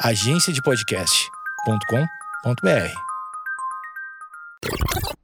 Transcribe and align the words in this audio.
agenciadepodcast.com.br. 0.00 2.94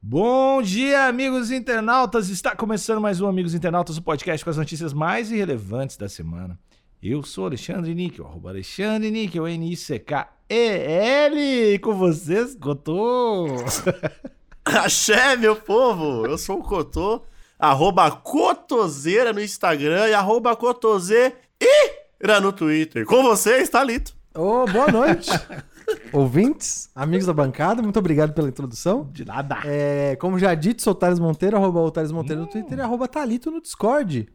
Bom 0.00 0.62
dia, 0.62 1.06
amigos 1.06 1.50
internautas! 1.50 2.30
Está 2.30 2.56
começando 2.56 2.98
mais 2.98 3.20
um 3.20 3.28
Amigos 3.28 3.52
Internautas, 3.52 3.98
o 3.98 4.02
podcast 4.02 4.42
com 4.42 4.48
as 4.48 4.56
notícias 4.56 4.94
mais 4.94 5.30
irrelevantes 5.30 5.98
da 5.98 6.08
semana. 6.08 6.58
Eu 7.02 7.22
sou 7.22 7.44
Alexandre 7.44 7.94
Níquel, 7.94 8.26
arroba 8.26 8.48
Alexandre 8.48 9.10
Níquel, 9.10 9.46
N-I-C-K-E-L, 9.46 11.38
e 11.38 11.78
com 11.78 11.94
vocês, 11.94 12.54
Gotô! 12.54 13.48
Axé, 14.64 15.36
meu 15.36 15.54
povo! 15.54 16.26
Eu 16.26 16.38
sou 16.38 16.60
o 16.60 16.62
Cotô, 16.62 17.26
arroba 17.58 18.10
Cotoseira 18.10 19.34
no 19.34 19.42
Instagram 19.42 20.08
e 20.08 20.14
arroba 20.14 20.56
Cotoseira 20.56 21.36
no 22.40 22.54
Twitter. 22.54 23.04
Com 23.04 23.22
vocês, 23.22 23.68
Thalito. 23.68 24.21
Ô, 24.34 24.64
boa 24.64 24.90
noite, 24.90 25.30
ouvintes, 26.10 26.88
amigos 26.94 27.26
da 27.26 27.34
bancada, 27.34 27.82
muito 27.82 27.98
obrigado 27.98 28.32
pela 28.32 28.48
introdução. 28.48 29.06
De 29.12 29.26
nada! 29.26 29.58
É, 29.62 30.16
como 30.16 30.38
já 30.38 30.54
dito, 30.54 30.80
sou 30.80 30.94
o 30.94 30.96
Thales 30.96 31.18
Monteiro, 31.18 31.54
arroba 31.56 31.80
o 31.80 31.90
Thales 31.90 32.10
Monteiro 32.10 32.40
no 32.40 32.46
Twitter 32.46 32.78
e 32.78 32.80
arroba 32.80 33.06
Thalito 33.06 33.50
no 33.50 33.60
Discord. 33.60 34.26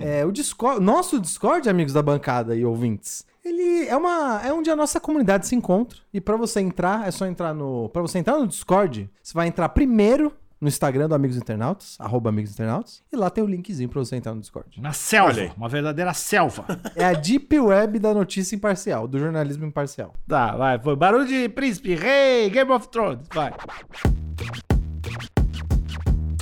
É, 0.00 0.22
o 0.26 0.30
Discord. 0.30 0.84
Nosso 0.84 1.18
Discord, 1.18 1.66
amigos 1.66 1.94
da 1.94 2.02
bancada 2.02 2.54
e 2.54 2.62
ouvintes, 2.62 3.24
ele 3.42 3.86
é 3.86 3.96
uma 3.96 4.42
é 4.44 4.52
onde 4.52 4.70
a 4.70 4.76
nossa 4.76 5.00
comunidade 5.00 5.46
se 5.46 5.56
encontra. 5.56 5.98
E 6.12 6.20
pra 6.20 6.36
você 6.36 6.60
entrar, 6.60 7.08
é 7.08 7.10
só 7.10 7.24
entrar 7.24 7.54
no. 7.54 7.88
Pra 7.88 8.02
você 8.02 8.18
entrar 8.18 8.38
no 8.38 8.46
Discord, 8.46 9.08
você 9.22 9.32
vai 9.32 9.48
entrar 9.48 9.70
primeiro 9.70 10.30
no 10.60 10.68
Instagram 10.68 11.08
do 11.08 11.14
Amigos 11.14 11.36
Internautas, 11.36 11.96
arroba 11.98 12.30
Amigos 12.30 12.52
Internautas, 12.52 13.02
e 13.12 13.16
lá 13.16 13.30
tem 13.30 13.44
o 13.44 13.46
linkzinho 13.46 13.88
pra 13.88 14.00
você 14.00 14.16
entrar 14.16 14.34
no 14.34 14.40
Discord. 14.40 14.80
Na 14.80 14.92
selva, 14.92 15.52
uma 15.56 15.68
verdadeira 15.68 16.12
selva. 16.14 16.64
É 16.96 17.04
a 17.04 17.12
Deep 17.12 17.58
Web 17.60 17.98
da 17.98 18.12
notícia 18.12 18.56
imparcial, 18.56 19.06
do 19.06 19.18
jornalismo 19.18 19.64
imparcial. 19.64 20.14
tá, 20.26 20.56
vai, 20.56 20.78
foi 20.78 20.96
barulho 20.96 21.26
de 21.26 21.48
príncipe, 21.48 21.94
rei, 21.94 22.50
Game 22.50 22.70
of 22.72 22.88
Thrones, 22.88 23.26
vai. 23.32 23.52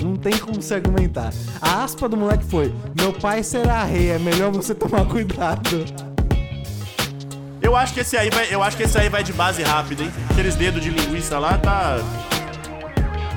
Não 0.03 0.15
tem 0.15 0.39
como 0.39 0.61
se 0.63 0.73
argumentar. 0.75 1.33
A 1.61 1.83
aspa 1.83 2.09
do 2.09 2.17
moleque 2.17 2.45
foi: 2.45 2.73
Meu 2.99 3.13
pai 3.13 3.43
será 3.43 3.83
rei, 3.85 4.11
é 4.11 4.19
melhor 4.19 4.53
você 4.53 4.75
tomar 4.75 5.07
cuidado. 5.07 5.85
Eu 7.61 7.75
acho 7.75 7.95
que 7.95 8.01
esse 8.01 8.17
aí 8.17 8.31
vai, 8.31 8.53
eu 8.55 8.63
acho 8.63 8.77
que 8.77 8.85
esse 8.85 8.97
aí 8.97 9.09
vai 9.09 9.25
de 9.25 9.33
base 9.33 9.63
rápida, 9.63 10.05
hein? 10.05 10.11
Aqueles 10.31 10.55
dedos 10.55 10.83
de 10.83 10.91
linguiça 10.91 11.39
lá 11.39 11.59
tá. 11.59 11.97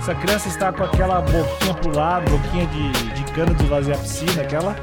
Essa 0.10 0.20
criança 0.22 0.48
está 0.48 0.74
com 0.74 0.84
aquela 0.84 1.22
boquinha 1.22 1.74
pro 1.76 1.96
lado, 1.96 2.32
boquinha 2.32 2.66
de, 2.66 3.14
de 3.14 3.32
cano 3.32 3.54
de 3.54 3.64
esvaziar 3.64 3.96
a 3.96 4.02
piscina, 4.02 4.42
aquela. 4.42 4.76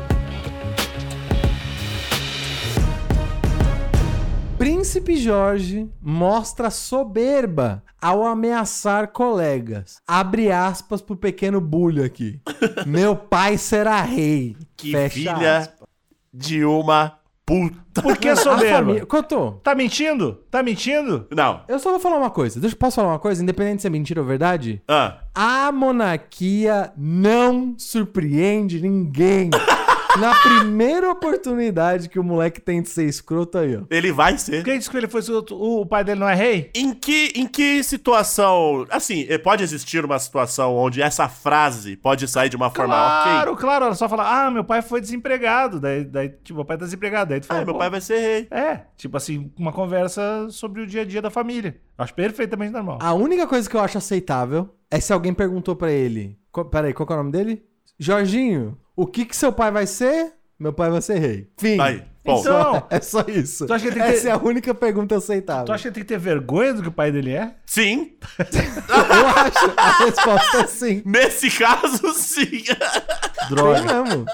Príncipe 4.57 5.17
Jorge 5.17 5.91
mostra 6.01 6.71
soberba 6.71 7.83
ao 8.01 8.25
ameaçar 8.25 9.09
colegas. 9.09 10.01
Abre 10.07 10.53
aspas 10.53 11.03
pro 11.03 11.17
pequeno 11.17 11.61
bulho 11.61 12.05
aqui. 12.05 12.41
Meu 12.87 13.17
pai 13.17 13.59
será 13.59 14.03
rei. 14.03 14.57
Que 14.77 14.93
Fecha 14.93 15.13
filha 15.13 15.59
aspas. 15.59 15.89
de 16.33 16.65
uma 16.65 17.19
puta. 17.47 18.02
Por 18.02 18.16
que 18.19 18.34
soberba? 18.36 18.77
família- 18.78 19.06
Cotô, 19.06 19.52
Tá 19.62 19.75
mentindo? 19.75 20.41
Tá 20.50 20.62
mentindo? 20.62 21.27
Não. 21.34 21.62
eu 21.69 21.78
só 21.78 21.91
vou 21.91 22.00
falar 22.00 22.19
uma 22.19 22.28
coisa. 22.30 22.61
Deixa, 22.61 22.75
posso 22.77 22.97
falar 22.97 23.08
uma 23.08 23.19
coisa? 23.19 23.42
Independente 23.42 23.80
se 23.83 23.86
é 23.86 23.91
mentira 23.91 24.20
ou 24.20 24.27
verdade? 24.27 24.83
Ah, 24.89 25.19
A 25.34 25.70
monarquia 25.72 26.92
não 26.97 27.74
surpreende 27.78 28.80
ninguém. 28.83 29.48
Na 30.20 30.34
primeira 30.34 31.11
oportunidade 31.11 32.09
que 32.09 32.19
o 32.19 32.25
moleque 32.25 32.61
tem 32.61 32.81
de 32.83 32.89
ser 32.89 33.05
escroto 33.05 33.59
aí, 33.59 33.77
ó. 33.77 33.83
ele 33.91 34.11
vai 34.12 34.39
ser. 34.39 34.64
Quem 34.64 34.78
disse 34.78 34.91
que 34.91 34.97
ele 34.97 35.08
foi 35.08 35.20
o, 35.31 35.81
o 35.81 35.86
pai 35.86 36.03
dele 36.05 36.20
não 36.20 36.28
é 36.28 36.34
rei? 36.34 36.70
Em 36.75 36.95
que, 36.95 37.33
em 37.34 37.47
que 37.47 37.83
situação. 37.83 38.86
Assim, 38.91 39.27
eh, 39.28 39.39
pode 39.39 39.62
existir 39.62 40.05
uma 40.05 40.19
situação 40.19 40.75
onde 40.77 41.03
essa 41.03 41.28
frase 41.28 41.97
pode 41.97 42.27
sair 42.28 42.48
de 42.48 42.56
uma 42.56 42.70
forma 42.70 42.95
Claro, 42.95 43.52
ok? 43.52 43.61
claro. 43.61 43.85
Ela 43.86 43.95
só 43.95 44.08
fala, 44.08 44.46
ah, 44.46 44.51
meu 44.51 44.64
pai 44.64 44.80
foi 44.83 45.01
desempregado. 45.01 45.79
Daí, 45.79 46.05
daí 46.05 46.29
tipo, 46.30 46.55
meu 46.57 46.64
pai 46.64 46.79
tá 46.79 46.85
desempregado. 46.85 47.30
Daí 47.30 47.41
tu 47.41 47.46
fala, 47.46 47.61
Ah, 47.61 47.64
meu 47.64 47.74
"Pô, 47.74 47.79
pai 47.80 47.91
vai 47.91 48.01
ser 48.01 48.18
rei. 48.18 48.48
É, 48.51 48.80
tipo 48.96 49.17
assim, 49.17 49.52
uma 49.58 49.73
conversa 49.73 50.48
sobre 50.51 50.83
o 50.83 50.86
dia 50.86 51.02
a 51.02 51.05
dia 51.05 51.20
da 51.20 51.30
família. 51.30 51.77
Acho 51.98 52.14
perfeitamente 52.14 52.73
normal. 52.73 52.98
A 53.01 53.12
única 53.14 53.46
coisa 53.46 53.68
que 53.68 53.77
eu 53.77 53.80
acho 53.80 53.98
aceitável 53.98 54.68
é 54.91 54.98
se 55.01 55.12
alguém 55.12 55.35
perguntou 55.35 55.77
pra 55.77 55.91
ele. 55.91 56.39
Peraí, 56.70 56.92
qual 56.95 57.07
que 57.07 57.12
é 57.12 57.17
o 57.17 57.18
nome 57.18 57.33
dele? 57.33 57.62
Jorginho, 57.98 58.77
o 58.96 59.07
que 59.07 59.24
que 59.24 59.36
seu 59.36 59.52
pai 59.52 59.70
vai 59.70 59.86
ser? 59.86 60.33
Meu 60.58 60.73
pai 60.73 60.90
vai 60.90 61.02
ser 61.02 61.18
rei. 61.18 61.51
Fim. 61.58 61.79
Aí, 61.79 62.02
bom. 62.24 62.40
Então, 62.40 62.86
É 62.89 62.98
só 63.01 63.23
isso. 63.29 63.67
Tu 63.67 63.74
acha 63.74 63.84
que 63.86 63.92
tem 63.92 64.02
que 64.02 64.08
Essa 64.08 64.23
ter- 64.23 64.29
é 64.29 64.33
a 64.33 64.39
única 64.39 64.74
pergunta 64.74 65.14
aceitável. 65.17 65.67
tu 65.67 65.73
acha 65.73 65.89
que 65.89 65.95
tem 65.95 66.02
que 66.02 66.08
ter 66.08 66.18
vergonha 66.18 66.73
do 66.73 66.80
que 66.83 66.89
o 66.89 66.92
pai 66.92 67.12
dele 67.12 67.33
é? 67.35 67.55
Sim, 67.67 68.12
Eu 68.40 69.27
acho. 69.29 69.74
A 69.77 70.05
resposta 70.05 70.58
é 70.62 70.67
sim. 70.67 71.02
nesse 71.05 71.51
caso, 71.51 72.12
sim. 72.14 72.46
Tem 72.46 73.48
Droga. 73.51 74.02
mesmo. 74.02 74.24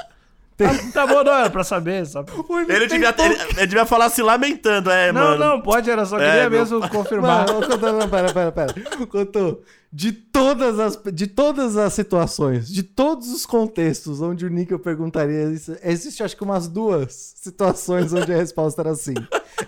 Tá, 0.62 0.92
tá 0.92 1.06
bom, 1.06 1.24
não, 1.24 1.32
era 1.32 1.50
pra 1.50 1.64
saber. 1.64 2.06
Só... 2.06 2.24
Ele 2.68 2.86
devia, 2.86 3.14
ele, 3.18 3.34
ele 3.56 3.66
devia 3.66 3.86
falar 3.86 4.08
se 4.08 4.22
lamentando, 4.22 4.90
é, 4.90 5.12
Não, 5.12 5.20
mano. 5.22 5.44
não, 5.44 5.60
pode, 5.60 5.90
era 5.90 6.04
só 6.04 6.16
queria 6.16 6.32
É, 6.32 6.48
meu 6.48 6.60
mesmo 6.60 6.88
confirmar. 6.88 7.46
Mano, 7.46 7.66
Cotô, 7.66 7.92
não, 7.92 8.08
pera, 8.08 8.32
pera, 8.32 8.52
pera. 8.52 8.74
Cotô, 9.06 9.60
de 9.92 10.12
todas 10.12 10.78
as, 10.78 10.98
de 11.12 11.26
todas 11.26 11.76
as 11.76 11.92
situações, 11.92 12.68
de 12.68 12.82
todos 12.82 13.30
os 13.30 13.44
contextos 13.44 14.22
onde 14.22 14.46
o 14.46 14.48
Nick 14.50 14.72
eu 14.72 14.78
perguntaria 14.78 15.50
isso, 15.50 15.76
existe 15.82 16.22
acho 16.22 16.36
que 16.36 16.42
umas 16.44 16.66
duas 16.66 17.34
situações 17.36 18.12
onde 18.12 18.32
a 18.32 18.36
resposta 18.36 18.80
era 18.80 18.94
sim. 18.94 19.14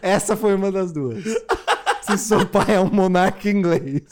Essa 0.00 0.34
foi 0.36 0.54
uma 0.54 0.72
das 0.72 0.92
duas. 0.92 1.22
Se 2.06 2.18
seu 2.18 2.46
pai 2.46 2.74
é 2.74 2.80
um 2.80 2.90
monarca 2.90 3.48
inglês. 3.48 4.02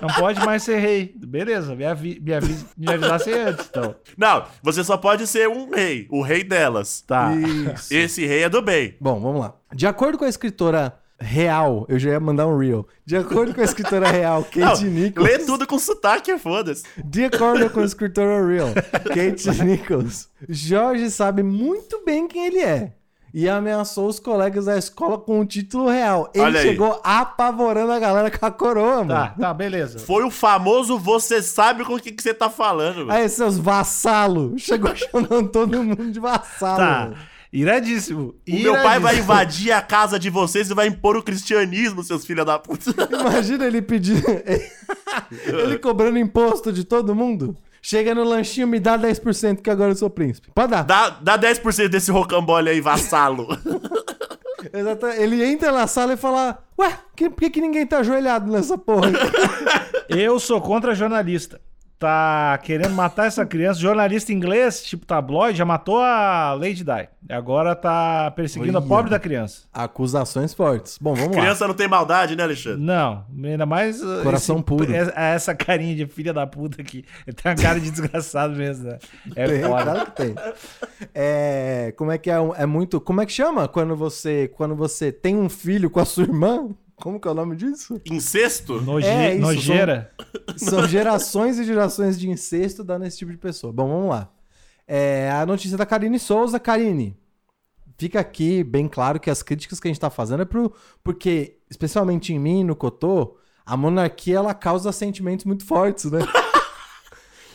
Não 0.00 0.08
pode 0.08 0.44
mais 0.44 0.62
ser 0.62 0.78
rei. 0.78 1.14
Beleza, 1.16 1.74
me, 1.74 1.84
avi 1.84 2.20
me, 2.20 2.32
avi 2.34 2.56
me 2.76 2.92
avisasse 2.92 3.32
antes, 3.32 3.66
então. 3.68 3.94
Não, 4.16 4.44
você 4.62 4.84
só 4.84 4.96
pode 4.96 5.26
ser 5.26 5.48
um 5.48 5.70
rei, 5.70 6.06
o 6.10 6.22
rei 6.22 6.44
delas. 6.44 7.00
Tá. 7.00 7.32
Isso. 7.34 7.92
Esse 7.92 8.26
rei 8.26 8.44
é 8.44 8.48
do 8.48 8.62
bem. 8.62 8.94
Bom, 9.00 9.20
vamos 9.20 9.40
lá. 9.40 9.54
De 9.74 9.86
acordo 9.86 10.16
com 10.18 10.24
a 10.24 10.28
escritora 10.28 10.94
real, 11.18 11.86
eu 11.88 11.98
já 11.98 12.10
ia 12.10 12.20
mandar 12.20 12.46
um 12.46 12.58
reel. 12.58 12.86
De 13.04 13.16
acordo 13.16 13.54
com 13.54 13.60
a 13.60 13.64
escritora 13.64 14.08
real, 14.10 14.44
Kate 14.52 14.84
Não, 14.84 14.90
Nichols. 14.90 15.28
lê 15.28 15.38
tudo 15.38 15.66
com 15.66 15.78
sotaque, 15.78 16.36
foda-se. 16.38 16.84
De 17.04 17.24
acordo 17.24 17.70
com 17.70 17.80
a 17.80 17.84
escritora 17.84 18.46
real, 18.46 18.68
Kate 18.74 19.50
Nichols, 19.64 20.28
Jorge 20.48 21.10
sabe 21.10 21.42
muito 21.42 22.04
bem 22.04 22.28
quem 22.28 22.46
ele 22.46 22.60
é. 22.60 22.92
E 23.36 23.48
ameaçou 23.48 24.06
os 24.06 24.20
colegas 24.20 24.66
da 24.66 24.78
escola 24.78 25.18
com 25.18 25.40
o 25.40 25.44
título 25.44 25.88
real. 25.88 26.30
Ele 26.32 26.44
Olha 26.44 26.60
aí. 26.60 26.68
chegou 26.68 27.00
apavorando 27.02 27.90
a 27.90 27.98
galera 27.98 28.30
com 28.30 28.46
a 28.46 28.50
coroa, 28.52 28.98
mano. 28.98 29.08
Tá, 29.08 29.34
tá, 29.36 29.52
beleza. 29.52 29.98
Foi 29.98 30.22
o 30.22 30.30
famoso 30.30 30.96
você 30.96 31.42
sabe 31.42 31.84
com 31.84 31.94
o 31.94 32.00
que, 32.00 32.12
que 32.12 32.22
você 32.22 32.32
tá 32.32 32.48
falando. 32.48 32.98
mano. 32.98 33.10
Aí, 33.10 33.28
seus 33.28 33.58
vassalos. 33.58 34.62
Chegou 34.62 34.94
chamando 34.94 35.48
todo 35.48 35.82
mundo 35.82 36.12
de 36.12 36.20
vassalo. 36.20 36.78
Tá. 36.78 37.00
mano. 37.06 37.16
Iradíssimo. 37.52 38.36
O 38.48 38.52
meu 38.54 38.74
pai 38.74 39.00
vai 39.00 39.14
Iradíssimo. 39.14 39.24
invadir 39.24 39.72
a 39.72 39.82
casa 39.82 40.16
de 40.16 40.30
vocês 40.30 40.70
e 40.70 40.74
vai 40.74 40.86
impor 40.86 41.16
o 41.16 41.22
cristianismo, 41.22 42.04
seus 42.04 42.24
filhos 42.24 42.46
da 42.46 42.56
puta. 42.60 42.94
Imagina 43.10 43.64
ele 43.66 43.82
pedir. 43.82 44.22
ele 45.44 45.78
cobrando 45.78 46.18
imposto 46.18 46.72
de 46.72 46.84
todo 46.84 47.16
mundo. 47.16 47.56
Chega 47.86 48.14
no 48.14 48.24
lanchinho, 48.24 48.66
me 48.66 48.80
dá 48.80 48.98
10% 48.98 49.60
que 49.60 49.68
agora 49.68 49.90
eu 49.92 49.94
sou 49.94 50.08
príncipe. 50.08 50.48
Pode 50.54 50.70
dar. 50.70 50.84
Dá, 50.84 51.10
dá 51.10 51.38
10% 51.38 51.88
desse 51.88 52.10
rocambole 52.10 52.70
aí, 52.70 52.80
vassalo. 52.80 53.46
Exato. 54.72 55.06
Ele 55.08 55.44
entra 55.44 55.70
na 55.70 55.86
sala 55.86 56.14
e 56.14 56.16
fala: 56.16 56.58
Ué, 56.78 56.98
que- 57.14 57.28
por 57.28 57.40
que, 57.40 57.50
que 57.50 57.60
ninguém 57.60 57.86
tá 57.86 57.98
ajoelhado 57.98 58.50
nessa 58.50 58.78
porra? 58.78 59.12
Eu 60.08 60.40
sou 60.40 60.62
contra 60.62 60.94
jornalista. 60.94 61.60
Tá 62.04 62.58
querendo 62.58 62.90
matar 62.92 63.28
essa 63.28 63.46
criança. 63.46 63.80
Jornalista 63.80 64.30
inglês, 64.30 64.82
tipo 64.82 65.06
tabloide, 65.06 65.56
já 65.56 65.64
matou 65.64 66.02
a 66.02 66.52
Lady 66.52 66.84
Di. 66.84 67.08
Agora 67.30 67.74
tá 67.74 68.30
perseguindo 68.32 68.76
Olha. 68.76 68.84
a 68.84 68.86
pobre 68.86 69.10
da 69.10 69.18
criança. 69.18 69.62
Acusações 69.72 70.52
fortes. 70.52 70.98
Bom, 71.00 71.14
vamos 71.14 71.34
lá. 71.34 71.40
Criança 71.40 71.66
não 71.66 71.72
tem 71.72 71.88
maldade, 71.88 72.36
né, 72.36 72.42
Alexandre? 72.42 72.82
Não, 72.82 73.24
ainda 73.42 73.64
mais. 73.64 74.02
uh, 74.02 74.20
Coração 74.22 74.60
puro. 74.60 74.86
Essa, 74.92 75.54
carinha 75.54 75.96
de 75.96 76.06
filha 76.06 76.34
da 76.34 76.46
puta 76.46 76.82
aqui. 76.82 77.06
Ele 77.26 77.34
tem 77.34 77.50
uma 77.52 77.56
cara 77.56 77.80
de 77.80 77.88
desgraçado 77.90 78.54
mesmo, 78.54 78.86
né? 78.90 78.98
É 79.34 79.46
Tem, 79.46 79.62
foda. 79.62 79.82
claro 79.82 80.04
que 80.04 80.12
tem. 80.12 80.34
É, 81.14 81.94
como 81.96 82.12
é 82.12 82.18
que 82.18 82.30
é? 82.30 82.34
É 82.58 82.66
muito. 82.66 83.00
Como 83.00 83.22
é 83.22 83.24
que 83.24 83.32
chama 83.32 83.66
quando 83.66 83.96
você 83.96 84.52
quando 84.54 84.76
você 84.76 85.10
tem 85.10 85.36
um 85.36 85.48
filho 85.48 85.88
com 85.88 86.00
a 86.00 86.04
sua 86.04 86.24
irmã? 86.24 86.68
Como 87.04 87.20
que 87.20 87.28
é 87.28 87.30
o 87.30 87.34
nome 87.34 87.54
disso? 87.54 88.00
Incesto? 88.10 88.80
Noje- 88.80 89.06
É, 89.06 89.32
isso, 89.34 89.42
nojeira. 89.42 90.10
São 90.56 90.88
gerações 90.88 91.58
e 91.58 91.64
gerações 91.64 92.18
de 92.18 92.30
incesto 92.30 92.82
dando 92.82 93.04
esse 93.04 93.18
tipo 93.18 93.30
de 93.30 93.36
pessoa. 93.36 93.70
Bom, 93.70 93.86
vamos 93.86 94.08
lá. 94.08 94.30
É, 94.88 95.30
a 95.30 95.44
notícia 95.44 95.76
da 95.76 95.84
Karine 95.84 96.18
Souza. 96.18 96.58
Karine, 96.58 97.14
fica 97.98 98.20
aqui 98.20 98.64
bem 98.64 98.88
claro 98.88 99.20
que 99.20 99.28
as 99.28 99.42
críticas 99.42 99.78
que 99.78 99.86
a 99.86 99.90
gente 99.90 100.00
tá 100.00 100.08
fazendo 100.08 100.44
é 100.44 100.46
pro, 100.46 100.72
porque, 101.02 101.58
especialmente 101.70 102.32
em 102.32 102.38
mim, 102.38 102.64
no 102.64 102.74
Cotô, 102.74 103.36
a 103.66 103.76
monarquia 103.76 104.36
ela 104.38 104.54
causa 104.54 104.90
sentimentos 104.90 105.44
muito 105.44 105.66
fortes, 105.66 106.10
né? 106.10 106.20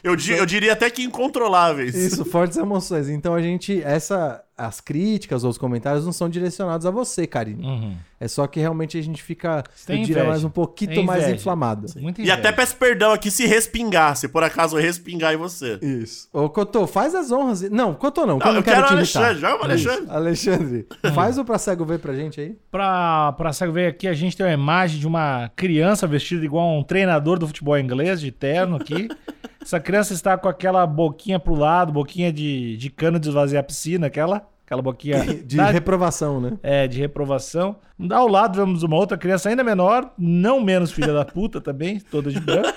Eu, 0.04 0.16
di- 0.16 0.32
eu 0.32 0.46
diria 0.46 0.72
até 0.74 0.90
que 0.90 1.04
incontroláveis. 1.04 1.94
Isso, 1.94 2.24
fortes 2.24 2.56
emoções. 2.58 3.10
Então 3.10 3.34
a 3.36 3.42
gente. 3.42 3.82
Essa, 3.84 4.42
as 4.60 4.82
críticas 4.82 5.46
ou 5.46 5.50
os 5.50 5.58
comentários 5.58 6.06
não 6.06 6.12
são 6.12 6.30
direcionados 6.30 6.86
a 6.86 6.92
você, 6.92 7.26
Karine. 7.26 7.66
Uhum. 7.66 7.96
É 8.20 8.28
só 8.28 8.46
que 8.46 8.60
realmente 8.60 8.98
a 8.98 9.02
gente 9.02 9.24
fica, 9.24 9.64
tem 9.88 10.02
eu 10.02 10.06
diria, 10.06 10.26
mais 10.26 10.44
um 10.44 10.50
pouquinho 10.50 11.04
mais 11.06 11.30
inflamado. 11.30 11.88
Muito 11.98 12.22
E 12.22 12.30
até 12.30 12.52
peço 12.52 12.76
perdão 12.76 13.14
aqui 13.14 13.32
se 13.32 13.46
respingar, 13.46 14.18
se 14.18 14.28
por 14.28 14.44
acaso 14.44 14.78
respingar 14.78 15.34
em 15.34 15.38
você. 15.38 15.80
Isso. 15.82 16.28
Ô, 16.34 16.50
Cotô, 16.50 16.86
faz 16.86 17.16
as 17.16 17.32
honras. 17.32 17.62
Não, 17.70 17.94
Cotô 17.94 18.26
não, 18.26 18.38
Não, 18.38 18.56
eu 18.56 18.64
quero, 18.64 18.82
o. 18.82 18.90
Alexandre, 18.90 19.40
joga 19.40 19.62
o 19.62 19.64
Alexandre. 19.64 20.04
Isso. 20.04 20.12
Alexandre, 20.12 20.88
faz 21.16 21.38
o 21.38 21.46
pra 21.46 21.58
cego 21.58 21.86
ver 21.86 22.00
pra 22.00 22.14
gente 22.14 22.42
aí. 22.42 22.58
Pra, 22.70 23.32
pra 23.34 23.54
cego 23.54 23.72
ver 23.72 23.88
aqui, 23.88 24.08
a 24.08 24.14
gente 24.14 24.36
tem 24.36 24.46
uma 24.46 24.52
imagem 24.52 25.00
de 25.00 25.08
uma 25.08 25.50
criança 25.56 26.06
vestida 26.06 26.44
igual 26.44 26.68
a 26.68 26.78
um 26.78 26.84
treinador 26.84 27.40
do 27.40 27.48
futebol 27.48 27.80
inglês, 27.80 28.20
de 28.20 28.32
terno 28.32 28.76
aqui. 28.76 29.08
Essa 29.62 29.80
criança 29.80 30.14
está 30.14 30.38
com 30.38 30.48
aquela 30.48 30.88
boquinha 30.88 31.40
pro 31.40 31.54
lado, 31.54 31.92
boquinha 31.92 32.32
de, 32.32 32.78
de 32.78 32.90
cano 32.90 33.20
de 33.20 33.28
esvaziar 33.28 33.60
a 33.60 33.64
piscina, 33.64 34.08
aquela, 34.08 34.48
aquela 34.70 34.84
boquinha 34.84 35.26
De 35.44 35.58
da- 35.58 35.72
reprovação, 35.72 36.40
né? 36.40 36.52
é, 36.62 36.88
de 36.88 37.00
reprovação. 37.00 37.78
Ao 38.12 38.28
lado 38.28 38.56
vemos 38.56 38.84
uma 38.84 38.96
outra 38.96 39.18
criança 39.18 39.50
ainda 39.50 39.64
menor, 39.64 40.12
não 40.16 40.62
menos 40.62 40.92
filha 40.92 41.12
da 41.12 41.26
puta 41.26 41.60
também, 41.60 42.00
toda 42.00 42.32
de 42.32 42.40
branco. 42.40 42.70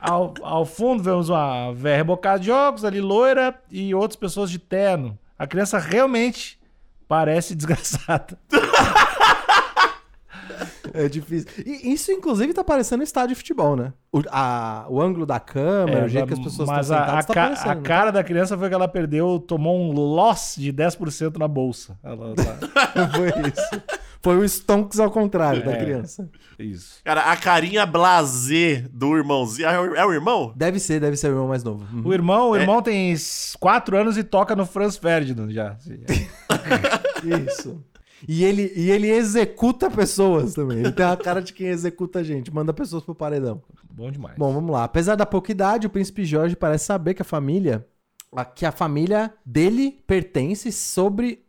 Ao, 0.00 0.34
ao 0.42 0.66
fundo 0.66 1.00
vemos 1.00 1.28
uma 1.28 1.72
velha 1.72 1.98
rebocada 1.98 2.40
de 2.40 2.50
óculos 2.50 2.84
ali, 2.84 3.00
loira, 3.00 3.54
e 3.70 3.94
outras 3.94 4.16
pessoas 4.16 4.50
de 4.50 4.58
terno. 4.58 5.16
A 5.38 5.46
criança 5.46 5.78
realmente 5.78 6.58
parece 7.06 7.54
desgraçada. 7.54 8.36
É 10.92 11.08
difícil. 11.08 11.48
E 11.64 11.92
isso, 11.92 12.10
inclusive, 12.12 12.52
tá 12.52 12.64
parecendo 12.64 13.02
estádio 13.02 13.30
de 13.30 13.34
futebol, 13.36 13.76
né? 13.76 13.92
O, 14.12 14.20
a- 14.30 14.86
o 14.88 15.00
ângulo 15.00 15.24
da 15.24 15.38
câmera, 15.38 16.00
É, 16.00 16.04
o 16.04 16.08
jeito 16.08 16.26
que 16.26 16.34
as 16.34 16.38
pessoas 16.40 16.68
mas 16.68 16.86
estão 16.86 16.98
a, 16.98 17.00
a, 17.00 17.22
sentadas, 17.22 17.26
tá 17.26 17.34
ca- 17.34 17.42
parecendo. 17.46 17.70
a 17.70 17.74
né? 17.76 17.80
cara 17.82 18.10
da 18.10 18.24
criança 18.24 18.58
foi 18.58 18.68
que 18.68 18.74
ela 18.74 18.88
perdeu, 18.88 19.38
tomou 19.38 19.78
um 19.80 19.92
loss 19.92 20.56
de 20.58 20.72
10% 20.72 21.36
na 21.38 21.46
bolsa. 21.46 21.96
Ela 22.02 22.34
tá... 22.34 22.56
Foi 23.14 23.28
isso. 23.28 23.82
Foi 24.22 24.36
o 24.36 24.44
Stonks 24.46 24.98
ao 25.00 25.10
contrário 25.10 25.64
da 25.64 25.72
É. 25.72 25.76
criança. 25.76 26.28
Isso. 26.58 27.00
Cara, 27.02 27.22
a 27.22 27.36
carinha 27.36 27.86
blasé 27.86 28.84
do 28.92 29.16
irmãozinho. 29.16 29.66
É 29.68 29.80
o, 29.80 29.94
é 29.96 30.04
o 30.06 30.12
irmão? 30.12 30.52
Deve 30.54 30.78
ser, 30.78 31.00
deve 31.00 31.16
ser 31.16 31.28
o 31.28 31.30
irmão 31.30 31.48
mais 31.48 31.64
novo. 31.64 31.86
Uhum. 31.90 32.02
O 32.04 32.12
irmão, 32.12 32.50
o 32.50 32.56
irmão 32.56 32.82
tem 32.82 33.14
4 33.58 33.96
anos 33.96 34.18
e 34.18 34.22
toca 34.24 34.54
no 34.54 34.66
Franz 34.66 34.96
Ferdinand 34.98 35.50
já. 35.50 35.76
Isso. 37.48 37.82
E 38.28 38.44
ele, 38.44 38.72
e 38.76 38.90
ele 38.90 39.08
executa 39.08 39.90
pessoas 39.90 40.54
também. 40.54 40.78
Ele 40.78 40.92
tem 40.92 41.04
a 41.06 41.16
cara 41.16 41.40
de 41.40 41.52
quem 41.52 41.68
executa 41.68 42.22
gente, 42.22 42.52
manda 42.52 42.72
pessoas 42.72 43.02
pro 43.02 43.14
paredão. 43.14 43.62
Bom 43.92 44.10
demais. 44.10 44.36
Bom, 44.36 44.52
vamos 44.52 44.70
lá. 44.70 44.84
Apesar 44.84 45.16
da 45.16 45.26
pouca 45.26 45.50
idade, 45.52 45.86
o 45.86 45.90
príncipe 45.90 46.24
Jorge 46.24 46.54
parece 46.56 46.84
saber 46.86 47.14
que 47.14 47.22
a 47.22 47.24
família. 47.24 47.86
a- 48.34 48.44
Que 48.44 48.64
a 48.66 48.72
família 48.72 49.32
dele 49.44 49.98
pertence 50.06 50.70
sobre. 50.70 51.42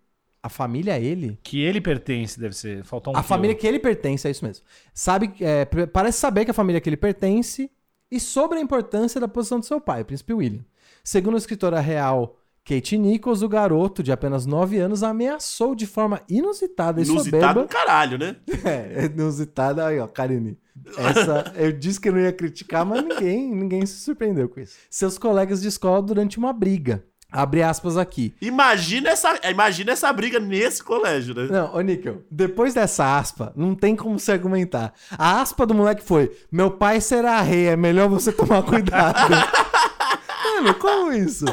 A 0.44 0.50
família 0.50 0.95
a 0.95 1.00
ele? 1.00 1.38
Que 1.44 1.62
ele 1.62 1.79
pertence, 1.79 2.39
deve 2.39 2.56
ser. 2.56 2.83
Faltou 2.83 3.13
um 3.13 3.18
a 3.18 3.21
fio. 3.21 3.29
família 3.29 3.56
que 3.56 3.68
ele 3.68 3.77
pertence, 3.77 4.27
é 4.27 4.31
isso 4.31 4.44
mesmo. 4.44 4.65
Sabe, 4.94 5.31
é, 5.39 5.65
parece 5.94 6.18
saber 6.18 6.45
que 6.45 6.51
a 6.51 6.53
família 6.53 6.81
que 6.81 6.89
ele 6.89 6.97
pertence 6.97 7.69
e 8.09 8.19
sobre 8.19 8.57
a 8.57 8.62
importância 8.62 9.21
da 9.21 9.27
posição 9.27 9.59
do 9.59 9.65
seu 9.65 9.79
pai, 9.79 10.01
o 10.01 10.06
príncipe 10.06 10.33
William. 10.33 10.65
Segundo 11.03 11.35
a 11.35 11.38
escritora 11.38 11.79
real 11.79 12.35
Kate 12.63 12.98
Nichols, 12.98 13.42
o 13.42 13.50
garoto 13.50 14.04
de 14.04 14.12
apenas 14.12 14.46
9 14.46 14.78
anos 14.78 15.02
ameaçou 15.04 15.74
de 15.75 15.88
forma 15.88 16.22
inusitada 16.30 17.02
e 17.02 17.04
Inusitado 17.04 17.62
soberba. 17.62 17.68
caralho, 17.68 18.18
né? 18.18 18.36
É, 18.63 19.06
inusitada 19.06 19.88
aí, 19.88 20.00
ó, 20.00 20.08
Karine. 20.08 20.58
Essa, 20.98 21.52
eu 21.56 21.72
disse 21.72 22.00
que 22.00 22.10
eu 22.10 22.13
não 22.13 22.19
ia 22.19 22.31
criticar, 22.31 22.86
mas 22.86 23.04
ninguém, 23.04 23.50
ninguém 23.54 23.86
se 23.86 24.00
surpreendeu 24.00 24.48
com 24.48 24.60
isso. 24.60 24.78
Seus 24.90 25.18
colegas 25.18 25.62
de 25.62 25.68
escola 25.68 26.02
durante 26.02 26.38
uma 26.38 26.54
briga. 26.54 27.04
Abre 27.31 27.63
aspas 27.63 27.96
aqui. 27.98 28.34
Imagina 28.42 29.10
essa, 29.12 29.40
imagina 29.50 29.94
essa 29.94 30.12
briga 30.12 30.38
nesse 30.38 30.84
colégio, 30.84 31.34
né? 31.34 31.48
Não, 31.50 31.74
ô 31.75 31.80
Níquel, 31.80 32.24
depois 32.30 32.74
dessa 32.74 33.18
aspa, 33.18 33.54
não 33.56 33.74
tem 33.74 33.96
como 33.96 34.19
se 34.19 34.30
argumentar. 34.31 34.94
A 35.18 35.40
aspa 35.42 35.66
do 35.66 35.74
moleque 35.74 36.04
foi: 36.04 36.30
Meu 36.52 36.69
pai 36.72 37.00
será 37.00 37.40
rei, 37.42 37.68
é 37.68 37.78
melhor 37.78 38.10
você 38.10 38.34
tomar 38.34 38.62
cuidado. 38.64 39.31
Mano, 40.56 40.74
como 40.75 41.14
isso? 41.14 41.46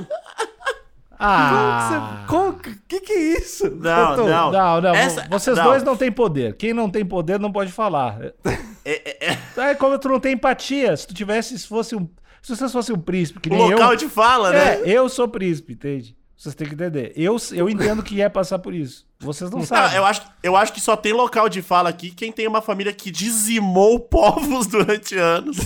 Ah! 1.18 2.24
Como 2.28 2.54
que, 2.54 2.70
você- 2.70 2.78
que 2.88 3.00
que 3.00 3.12
é 3.12 3.38
isso? 3.38 3.64
Não, 3.70 4.06
Doutor? 4.16 4.28
não. 4.30 4.52
Não, 4.52 4.80
não, 4.80 4.94
Essa- 4.94 5.26
vocês 5.28 5.56
não. 5.56 5.64
dois 5.64 5.82
não 5.82 5.96
têm 5.96 6.12
poder. 6.12 6.54
Quem 6.56 6.72
não 6.72 6.88
tem 6.88 7.04
poder 7.04 7.38
não 7.40 7.50
pode 7.52 7.72
falar. 7.72 8.18
É, 8.44 8.56
é, 8.84 9.30
é. 9.32 9.38
É 9.70 9.74
como 9.74 9.98
tu 9.98 10.08
não 10.08 10.20
tem 10.20 10.32
empatia. 10.34 10.96
Se 10.96 11.06
tu 11.06 11.14
tivesse, 11.14 11.58
se 11.58 11.66
fosse 11.66 11.96
um. 11.96 12.08
Se 12.40 12.54
vocês 12.56 12.70
fossem 12.72 12.94
um 12.94 13.00
príncipe, 13.00 13.40
que 13.40 13.48
O 13.48 13.52
nem 13.52 13.72
local 13.72 13.90
eu. 13.92 13.96
de 13.96 14.08
fala, 14.08 14.52
né? 14.52 14.80
É, 14.80 14.82
eu 14.86 15.08
sou 15.08 15.26
príncipe, 15.28 15.72
entende? 15.72 16.16
Vocês 16.36 16.54
têm 16.54 16.68
que 16.68 16.74
entender. 16.74 17.12
Eu, 17.16 17.36
eu 17.52 17.68
entendo 17.68 18.00
que 18.00 18.22
é 18.22 18.28
passar 18.28 18.60
por 18.60 18.72
isso. 18.72 19.04
Vocês 19.18 19.50
não 19.50 19.58
Não, 19.58 19.66
sabem. 19.66 19.96
eu, 19.96 20.04
acho, 20.04 20.22
eu 20.40 20.54
acho 20.56 20.72
que 20.72 20.80
só 20.80 20.94
tem 20.96 21.12
local 21.12 21.48
de 21.48 21.60
fala 21.60 21.88
aqui 21.88 22.10
quem 22.12 22.30
tem 22.30 22.46
uma 22.46 22.62
família 22.62 22.92
que 22.92 23.10
dizimou 23.10 23.98
povos 24.08 24.68
durante 24.68 25.16
anos. 25.16 25.56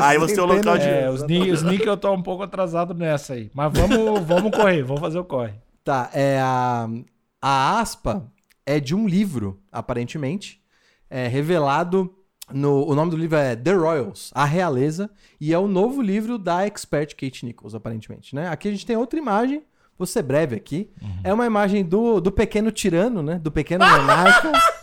Aí 0.00 0.18
você 0.18 0.34
tem 0.34 0.44
o 0.44 0.46
local 0.46 0.78
de. 0.78 0.84
É, 0.84 1.10
os, 1.10 1.22
os 1.22 1.62
níquel 1.62 1.94
estão 1.94 2.14
um 2.14 2.22
pouco 2.22 2.42
atrasados 2.42 2.96
nessa 2.96 3.34
aí. 3.34 3.50
Mas 3.54 3.72
vamos, 3.72 4.22
vamos 4.26 4.50
correr, 4.56 4.82
vamos 4.82 5.00
fazer 5.00 5.18
o 5.18 5.24
corre. 5.24 5.52
Tá, 5.82 6.10
é 6.14 6.40
a, 6.40 6.88
a 7.42 7.78
aspa 7.78 8.26
é 8.64 8.80
de 8.80 8.94
um 8.94 9.06
livro, 9.06 9.60
aparentemente, 9.70 10.60
é 11.10 11.28
revelado 11.28 12.14
no, 12.52 12.86
o 12.86 12.94
nome 12.94 13.10
do 13.10 13.16
livro 13.16 13.36
é 13.36 13.56
The 13.56 13.72
Royals, 13.72 14.30
A 14.34 14.44
Realeza, 14.44 15.10
e 15.40 15.52
é 15.52 15.58
o 15.58 15.66
novo 15.66 16.02
livro 16.02 16.38
da 16.38 16.66
expert 16.66 17.14
Kate 17.14 17.44
Nichols, 17.44 17.74
aparentemente, 17.74 18.34
né? 18.34 18.48
Aqui 18.48 18.68
a 18.68 18.70
gente 18.70 18.84
tem 18.84 18.96
outra 18.96 19.18
imagem, 19.18 19.62
vou 19.98 20.06
ser 20.06 20.22
breve 20.22 20.54
aqui, 20.54 20.90
é 21.22 21.32
uma 21.32 21.46
imagem 21.46 21.84
do, 21.84 22.20
do 22.20 22.30
pequeno 22.30 22.70
tirano, 22.70 23.22
né? 23.22 23.38
Do 23.38 23.50
pequeno 23.50 23.84
monarca. 23.86 24.52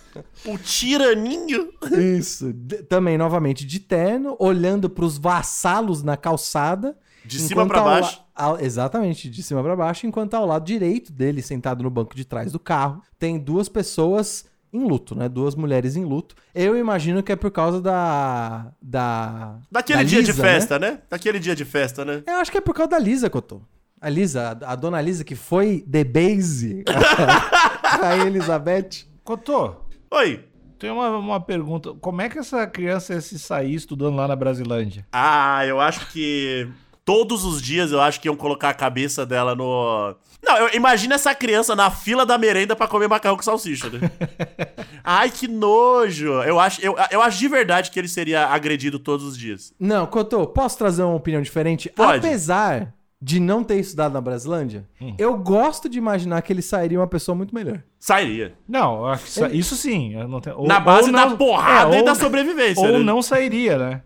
O 0.46 0.58
tiraninho. 0.58 1.69
Isso, 2.18 2.52
de- 2.54 2.84
também 2.84 3.18
novamente 3.18 3.66
de 3.66 3.80
terno, 3.80 4.36
olhando 4.40 4.90
para 4.90 5.06
os 5.06 5.18
vassalos 5.18 6.04
na 6.04 6.16
calçada. 6.18 6.98
De 7.24 7.40
cima 7.40 7.63
la- 7.66 7.81
baixo. 7.84 8.22
ao- 8.36 8.60
exatamente, 8.60 9.30
de 9.30 9.44
cima 9.44 9.62
pra 9.62 9.75
baixo, 9.75 10.08
enquanto 10.08 10.34
ao 10.34 10.46
lado 10.46 10.66
direito 10.66 11.12
dele, 11.12 11.42
sentado 11.44 11.84
no 11.84 11.90
banco 11.90 12.16
de 12.16 12.25
trás 12.25 12.52
do 12.52 12.60
carro, 12.60 13.02
tem 13.19 13.38
duas 13.38 13.69
pessoas 13.69 14.46
em 14.74 14.84
luto, 14.88 15.13
né? 15.16 15.30
Duas 15.30 15.54
mulheres 15.54 15.96
em 15.96 16.04
luto. 16.04 16.34
Eu 16.56 16.75
imagino 16.75 17.22
que 17.22 17.31
é 17.31 17.36
por 17.36 17.52
causa 17.52 17.80
da. 17.80 18.72
da 18.81 19.60
Daquele 19.72 20.00
da 20.00 20.04
dia 20.04 20.22
de 20.24 20.31
Lisa, 20.31 20.42
né? 20.44 20.50
festa, 20.50 20.80
né? 20.80 21.00
Daquele 21.10 21.40
dia 21.40 21.56
de 21.56 21.64
festa, 21.66 22.04
né? 22.04 22.24
Eu 22.25 22.36
acho 22.38 22.52
que 22.52 22.57
é 22.57 22.62
por 22.62 22.74
causa 22.74 22.90
da 22.92 23.00
Lisa, 23.00 23.30
Cotô. 23.30 23.62
A 24.00 24.10
Lisa, 24.10 24.57
a, 24.64 24.72
a 24.72 24.75
dona 24.75 25.00
Lisa, 25.00 25.24
que 25.24 25.36
foi 25.36 25.86
The 25.92 26.04
Base, 26.04 26.84
a 28.02 28.18
Elizabeth. 28.25 29.06
Cotô, 29.24 29.75
Oi. 30.12 30.44
tem 30.78 30.92
uma, 30.92 31.10
uma 31.18 31.40
pergunta. 31.40 31.94
Como 32.02 32.22
é 32.22 32.28
que 32.28 32.38
essa 32.38 32.68
criança 32.68 33.14
ia 33.14 33.21
se 33.21 33.40
sair 33.40 33.76
estudando 33.76 34.16
lá 34.16 34.28
na 34.28 34.35
Brasilândia? 34.35 35.07
Ah, 35.12 35.66
eu 35.66 35.80
acho 35.80 36.07
que. 36.12 36.68
Todos 37.04 37.44
os 37.44 37.62
dias 37.62 37.92
eu 37.92 38.00
acho 38.00 38.21
que 38.21 38.28
iam 38.28 38.35
colocar 38.35 38.69
a 38.69 38.74
cabeça 38.74 39.26
dela 39.26 39.56
no. 39.56 40.16
Não, 40.44 40.57
eu, 40.57 40.76
imagina 40.76 41.16
essa 41.16 41.33
criança 41.33 41.76
na 41.76 41.90
fila 41.90 42.26
da 42.26 42.38
merenda 42.38 42.76
pra 42.76 42.88
comer 42.88 43.07
macarrão 43.07 43.35
com 43.35 43.42
salsicha, 43.44 43.90
né? 43.90 44.12
Ai, 45.04 45.31
que 45.31 45.47
nojo! 45.47 46.28
Eu 46.44 46.59
acho, 46.59 46.80
eu, 46.81 46.95
eu 47.09 47.21
acho 47.21 47.40
de 47.40 47.47
verdade 47.47 47.90
que 47.90 47.97
ele 47.97 48.07
seria 48.07 48.45
agredido 48.47 49.00
todos 49.00 49.26
os 49.26 49.38
dias. 49.38 49.74
Não, 49.80 50.06
Cotô, 50.06 50.45
posso 50.45 50.78
trazer 50.78 51.02
uma 51.02 51.16
opinião 51.16 51.42
diferente? 51.42 51.90
Pode. 51.90 52.26
Apesar 52.26 52.94
de 53.21 53.40
não 53.40 53.63
ter 53.63 53.75
estudado 53.80 54.13
na 54.13 54.21
Brasilândia, 54.21 54.87
eu 55.18 55.37
gosto 55.37 55.87
de 55.87 55.97
imaginar 55.97 56.42
que 56.42 56.51
ele 56.51 56.61
sairia 56.61 56.99
uma 56.99 57.06
pessoa 57.07 57.35
muito 57.35 57.54
melhor. 57.54 57.83
Sairia. 57.99 58.56
Não, 58.68 59.04
que 59.16 59.56
isso, 59.57 59.75
sim. 59.75 60.16
não 60.28 60.42
tenho- 60.42 60.57
ou- 60.57 60.68
Na 60.68 60.80
base 60.80 61.07
ou 61.09 61.13
da 61.13 61.25
não- 61.28 61.37
porrada 61.37 61.94
é, 61.94 61.97
e 61.97 61.99
ou- 61.99 62.06
da 62.06 62.16
sobrevivência. 62.16 62.81
Ou 62.85 62.97
né? 62.97 63.04
não 63.04 63.21
sairia, 63.21 63.78
né? 63.78 64.01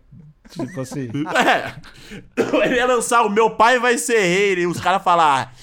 Tipo 0.50 0.80
assim. 0.82 1.08
É. 1.34 1.74
Ele 2.66 2.76
ia 2.76 2.86
lançar 2.86 3.22
o 3.22 3.30
meu 3.30 3.50
pai 3.50 3.78
vai 3.80 3.96
ser 3.98 4.20
rei. 4.20 4.54
E 4.62 4.66
os 4.66 4.78
caras 4.80 5.02
falar. 5.02 5.54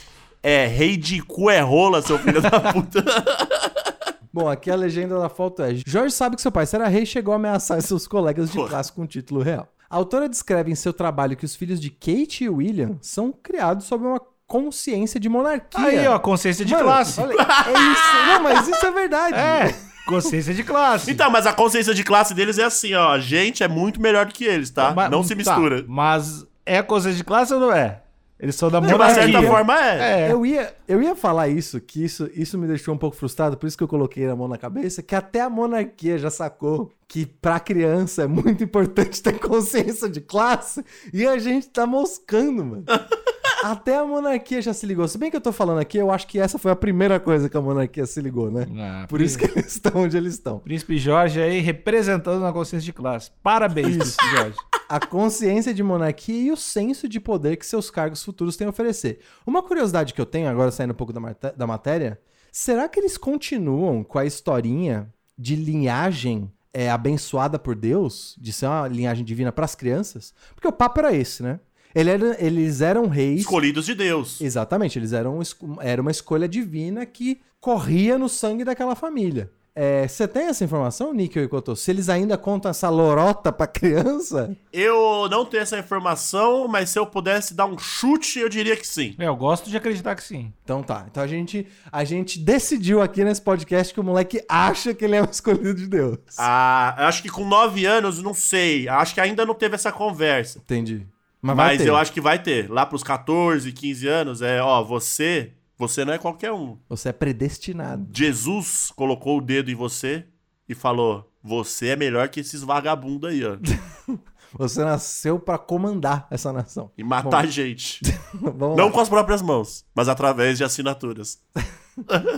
É, 0.42 0.66
rei 0.68 0.98
de 0.98 1.22
cu 1.22 1.50
é 1.50 1.62
rola, 1.62 2.02
seu 2.02 2.18
filho 2.20 2.42
da 2.42 2.50
puta. 2.74 3.02
Bom, 4.34 4.50
aqui 4.50 4.70
a 4.72 4.76
legenda 4.76 5.18
da 5.20 5.30
foto 5.30 5.62
é: 5.62 5.70
Jorge 5.86 6.14
sabe 6.14 6.36
que 6.36 6.42
seu 6.42 6.52
pai 6.52 6.66
será 6.66 6.88
rei 6.88 7.04
e 7.04 7.06
chegou 7.06 7.34
a 7.34 7.38
ameaçar 7.38 7.82
seus 7.82 8.08
colegas 8.08 8.50
de 8.50 8.58
Porra. 8.58 8.70
classe 8.70 8.92
com 8.92 9.04
o 9.04 9.08
título 9.08 9.42
real. 9.42 9.68
A 9.94 9.98
autora 9.98 10.28
descreve 10.28 10.72
em 10.72 10.76
seu 10.76 10.92
trabalho 10.92 11.38
que 11.38 11.46
os 11.46 11.56
filhos 11.56 11.80
de 11.80 11.92
Kate 11.92 12.46
e 12.46 12.50
William 12.50 12.98
são 13.00 13.32
criados 13.32 13.86
sob 13.86 14.04
uma 14.04 14.20
consciência 14.48 15.20
de 15.20 15.30
monarquia. 15.30 15.80
Aí, 15.86 16.08
ó, 16.08 16.18
consciência 16.18 16.66
de 16.66 16.72
Mano, 16.74 16.86
classe. 16.86 17.22
olha, 17.22 17.34
é 17.34 17.92
isso. 17.92 18.28
Não, 18.28 18.42
mas 18.42 18.68
isso 18.68 18.86
é 18.88 18.92
verdade. 18.92 19.36
É, 19.38 19.76
consciência 20.08 20.52
de 20.52 20.64
classe. 20.64 21.12
Então, 21.12 21.30
mas 21.30 21.46
a 21.46 21.54
consciência 21.54 21.94
de 21.94 22.04
classe 22.04 22.34
deles 22.34 22.58
é 22.58 22.64
assim, 22.64 22.96
ó. 22.96 23.12
A 23.12 23.20
gente 23.20 23.64
é 23.64 23.68
muito 23.68 24.02
melhor 24.02 24.26
do 24.26 24.34
que 24.34 24.46
eles, 24.46 24.72
tá? 24.72 24.92
Ma- 24.96 25.08
não 25.10 25.22
se 25.24 25.30
tá, 25.30 25.36
mistura. 25.36 25.86
mas 25.88 26.44
é 26.66 26.82
consciência 26.82 27.18
de 27.18 27.24
classe 27.24 27.54
ou 27.54 27.60
não 27.60 27.72
é? 27.72 28.02
Eles 28.40 28.56
são 28.56 28.70
da 28.70 28.80
De 28.80 28.88
uma 28.88 28.98
monarquia. 28.98 29.24
certa 29.24 29.42
forma 29.48 29.80
é. 29.80 30.28
É. 30.28 30.32
Eu 30.32 30.46
ia, 30.46 30.74
eu 30.88 31.02
ia 31.02 31.16
falar 31.16 31.48
isso, 31.48 31.80
que 31.80 32.04
isso, 32.04 32.30
isso 32.34 32.58
me 32.58 32.68
deixou 32.68 32.94
um 32.94 32.98
pouco 32.98 33.16
frustrado, 33.16 33.56
por 33.56 33.68
isso 33.68 33.78
que 33.78 33.84
eu 33.84 33.88
coloquei 33.88 34.28
a 34.28 34.36
mão 34.36 34.48
na 34.48 34.58
cabeça, 34.58 35.02
que 35.02 35.16
até 35.16 35.40
a 35.42 35.50
monarquia 35.50 36.18
já 36.18 36.30
sacou 36.30 36.92
que 37.08 37.26
pra 37.26 37.60
criança 37.60 38.24
é 38.24 38.28
muito 38.28 38.64
importante 38.64 39.22
ter 39.22 39.40
consciência 39.40 40.10
de 40.10 40.20
classe 40.20 40.84
e 41.14 41.26
a 41.26 41.38
gente 41.38 41.70
tá 41.70 41.86
moscando, 41.88 42.66
mano. 42.66 42.84
até 43.64 43.96
a 43.98 44.04
monarquia 44.06 44.62
já 44.62 44.74
se 44.74 44.86
ligou. 44.86 45.08
Se 45.08 45.18
bem 45.18 45.32
que 45.32 45.38
eu 45.38 45.42
tô 45.42 45.54
falando 45.54 45.80
aqui, 45.80 45.98
eu 45.98 46.12
acho 46.12 46.28
que 46.28 46.38
essa 46.38 46.58
foi 46.58 46.72
a 46.72 46.76
primeira 46.76 47.20
coisa 47.22 47.48
que 47.48 47.56
a 47.56 47.62
monarquia 47.62 48.06
se 48.06 48.20
ligou, 48.20 48.52
né? 48.52 48.68
Ah, 48.78 49.06
Por 49.08 49.22
isso 49.22 49.38
que 49.38 49.46
eles 49.46 49.74
estão 49.76 50.02
onde 50.02 50.18
eles 50.18 50.34
estão. 50.34 50.60
Príncipe 50.60 50.98
Jorge 50.98 51.40
aí 51.42 51.62
representando 51.62 52.42
na 52.42 52.52
consciência 52.52 52.84
de 52.86 52.92
classe. 52.92 53.32
Parabéns, 53.42 53.96
Príncipe 53.96 54.26
Jorge. 54.36 54.58
A 54.90 55.00
consciência 55.00 55.74
de 55.74 55.82
monarquia 55.84 56.42
e 56.42 56.52
o 56.52 56.58
senso 56.58 57.08
de 57.08 57.20
poder 57.20 57.58
que 57.58 57.66
seus 57.66 57.90
cargos 57.90 58.24
futuros 58.24 58.56
têm 58.58 58.68
a 58.68 58.70
oferecer. 58.70 59.20
Uma 59.46 59.64
curiosidade 59.64 60.14
que 60.14 60.22
eu 60.22 60.26
tenho, 60.26 60.48
agora 60.50 60.72
saindo 60.72 60.92
um 60.92 60.96
pouco 60.96 61.14
da, 61.14 61.20
mate- 61.20 61.54
da 61.56 61.66
matéria, 61.68 62.20
será 62.52 62.88
que 62.88 63.00
eles 63.00 63.18
continuam 63.18 64.04
com 64.04 64.20
a 64.20 64.26
historinha 64.26 65.12
de 65.38 65.56
linhagem 65.56 66.52
é, 66.74 66.90
abençoada 66.90 67.58
por 67.60 67.76
Deus, 67.76 68.36
de 68.40 68.52
ser 68.54 68.66
uma 68.68 68.88
linhagem 68.88 69.24
divina 69.26 69.52
para 69.52 69.66
as 69.66 69.76
crianças? 69.76 70.34
Porque 70.56 70.68
o 70.68 70.72
papo 70.72 71.00
era 71.00 71.14
esse, 71.14 71.42
né? 71.44 71.60
Ele 71.96 72.10
era- 72.10 72.44
eles 72.44 72.82
eram 72.82 73.08
reis. 73.08 73.42
Escolhidos 73.42 73.86
de 73.86 73.94
Deus. 73.94 74.42
Exatamente, 74.42 74.98
eles 74.98 75.14
eram 75.14 75.40
era 75.82 76.02
uma 76.02 76.10
escolha 76.12 76.48
divina 76.50 77.06
que 77.06 77.40
corria 77.60 78.18
no 78.18 78.28
sangue 78.28 78.64
daquela 78.64 78.96
família. 78.96 79.52
É, 79.76 80.08
Você 80.08 80.28
tem 80.28 80.44
essa 80.48 80.64
informação, 80.64 81.14
Níquel 81.14 81.44
e 81.44 81.48
Cotô? 81.48 81.76
Se 81.76 81.90
eles 81.90 82.08
ainda 82.08 82.38
contam 82.38 82.70
essa 82.70 82.90
lorota 82.90 83.52
pra 83.52 83.66
criança? 83.66 84.56
Eu 84.72 85.28
não 85.30 85.46
tenho 85.46 85.64
essa 85.64 85.80
informação, 85.80 86.68
mas 86.68 86.92
se 86.92 87.00
eu 87.00 87.06
pudesse 87.08 87.56
dar 87.56 87.66
um 87.66 87.78
chute, 87.78 88.40
eu 88.40 88.48
diria 88.50 88.78
que 88.78 88.86
sim. 88.86 89.16
É, 89.18 89.28
eu 89.28 89.36
gosto 89.36 89.70
de 89.72 89.78
acreditar 89.78 90.16
que 90.16 90.24
sim. 90.24 90.54
Então 90.64 90.84
tá. 90.84 91.06
Então 91.10 91.24
a 91.24 91.28
gente, 91.28 91.66
a 91.92 92.04
gente 92.04 92.38
decidiu 92.40 93.02
aqui 93.02 93.24
nesse 93.24 93.42
podcast 93.42 93.92
que 93.94 94.00
o 94.00 94.04
moleque 94.04 94.44
acha 94.48 94.94
que 94.94 95.04
ele 95.06 95.16
é 95.16 95.22
o 95.22 95.28
escolhido 95.30 95.74
de 95.74 95.88
Deus. 95.88 96.20
Ah, 96.38 96.96
eu 97.00 97.06
acho 97.06 97.24
que 97.24 97.30
com 97.30 97.44
9 97.46 97.86
anos, 97.86 98.22
não 98.22 98.34
sei. 98.34 98.88
Acho 98.88 99.16
que 99.16 99.22
ainda 99.22 99.44
não 99.46 99.56
teve 99.56 99.74
essa 99.76 99.92
conversa. 99.92 100.60
Entendi. 100.60 101.06
Mas, 101.42 101.58
vai 101.58 101.68
Mas 101.74 101.82
ter. 101.82 101.90
eu 101.90 101.96
acho 101.98 102.14
que 102.14 102.22
vai 102.22 102.38
ter. 102.38 102.70
Lá 102.70 102.86
pros 102.86 103.04
14, 103.04 103.72
15 103.72 104.08
anos, 104.08 104.42
é, 104.42 104.62
ó, 104.62 104.82
você, 104.84 105.52
você 105.88 106.04
não 106.06 106.14
é 106.14 106.18
qualquer 106.18 106.52
um. 106.52 106.78
Você 106.90 107.10
é 107.10 107.14
predestinado. 107.14 108.08
Jesus 108.12 108.92
colocou 108.96 109.38
o 109.38 109.42
dedo 109.42 109.70
em 109.72 109.76
você 109.76 110.26
e 110.68 110.74
falou: 110.76 111.32
Você 111.44 111.88
é 111.90 111.96
melhor 111.96 112.28
que 112.30 112.40
esses 112.40 112.62
vagabundos 112.62 113.30
aí, 113.30 113.42
ó. 113.46 113.58
Você 114.56 114.84
nasceu 114.84 115.40
pra 115.40 115.58
comandar 115.58 116.28
essa 116.30 116.54
nação. 116.54 116.92
E 116.96 117.04
matar 117.04 117.48
gente. 117.48 118.00
Vamos 118.36 118.78
Não 118.78 118.86
lá. 118.86 118.92
com 118.92 119.00
as 119.00 119.10
próprias 119.10 119.42
mãos, 119.42 119.84
mas 119.96 120.08
através 120.08 120.58
de 120.58 120.64
assinaturas. 120.64 121.42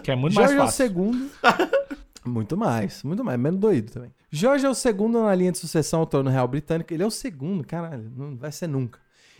Que 0.03 0.11
é 0.11 0.15
muito 0.17 0.33
mais 0.35 0.49
Jorge 0.49 0.53
é 0.59 0.63
o 0.63 0.65
fácil. 0.65 0.85
segundo. 0.85 1.31
muito 2.25 2.57
mais, 2.57 3.03
muito 3.03 3.23
mais. 3.23 3.39
Menos 3.39 3.57
doído 3.59 3.89
também. 3.91 4.11
Jorge 4.29 4.65
é 4.65 4.69
o 4.69 4.73
segundo 4.73 5.23
na 5.23 5.33
linha 5.33 5.51
de 5.51 5.57
sucessão 5.57 6.01
ao 6.01 6.05
trono 6.05 6.29
real 6.29 6.45
britânico. 6.47 6.93
Ele 6.93 7.03
é 7.03 7.05
o 7.05 7.11
segundo, 7.11 7.65
caralho. 7.65 8.11
Não 8.15 8.35
vai 8.35 8.51
ser 8.51 8.67
nunca. 8.67 8.99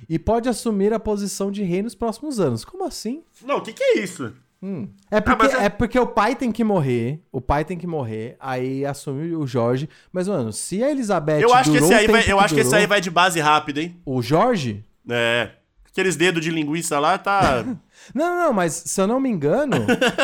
E 0.10 0.20
pode 0.20 0.48
assumir 0.50 0.94
a 0.94 1.00
posição 1.00 1.52
de 1.52 1.64
rei 1.64 1.82
nos 1.82 1.96
próximos 1.96 2.40
anos. 2.40 2.64
Como 2.66 2.86
assim? 2.86 3.24
Não, 3.44 3.58
o 3.58 3.62
que, 3.62 3.74
que 3.74 3.84
é 3.84 4.00
isso? 4.00 4.34
Hum. 4.62 4.88
É, 5.12 5.22
porque, 5.22 5.44
mas 5.44 5.54
é- 5.54 5.66
é 5.66 5.70
porque 5.70 6.00
o 6.00 6.08
pai 6.08 6.36
tem 6.36 6.52
que 6.52 6.64
morrer. 6.64 7.22
O 7.32 7.40
pai 7.40 7.64
tem 7.64 7.78
que 7.78 7.86
morrer. 7.86 8.36
Aí 8.40 8.86
assume 8.86 9.36
o 9.36 9.46
Jorge. 9.46 9.88
Mas, 10.12 10.28
mano, 10.28 10.52
se 10.52 10.84
a 10.84 10.90
Elizabeth. 10.90 11.40
Eu 11.42 11.54
acho 11.54 11.72
que 11.72 11.78
durou 11.80 11.92
esse 11.94 12.00
aí 12.02 12.08
vai, 12.08 12.32
eu 12.32 12.40
acho 12.40 12.54
que 12.54 12.60
esse 12.62 12.70
durou, 12.70 12.82
aí 12.82 12.88
vai 12.88 13.00
de 13.02 13.12
base 13.12 13.40
rápida, 13.40 13.82
hein? 13.82 13.96
O 14.06 14.22
Jorge? 14.22 14.84
É. 15.10 15.52
Aqueles 15.92 16.16
dedos 16.16 16.44
de 16.44 16.50
linguiça 16.52 17.00
lá 17.00 17.18
tá. 17.18 17.64
Não, 18.14 18.30
não, 18.30 18.46
não, 18.48 18.54
mas 18.54 18.74
se 18.86 19.02
eu 19.02 19.08
não 19.08 19.20
me 19.20 19.30
engano. 19.30 19.78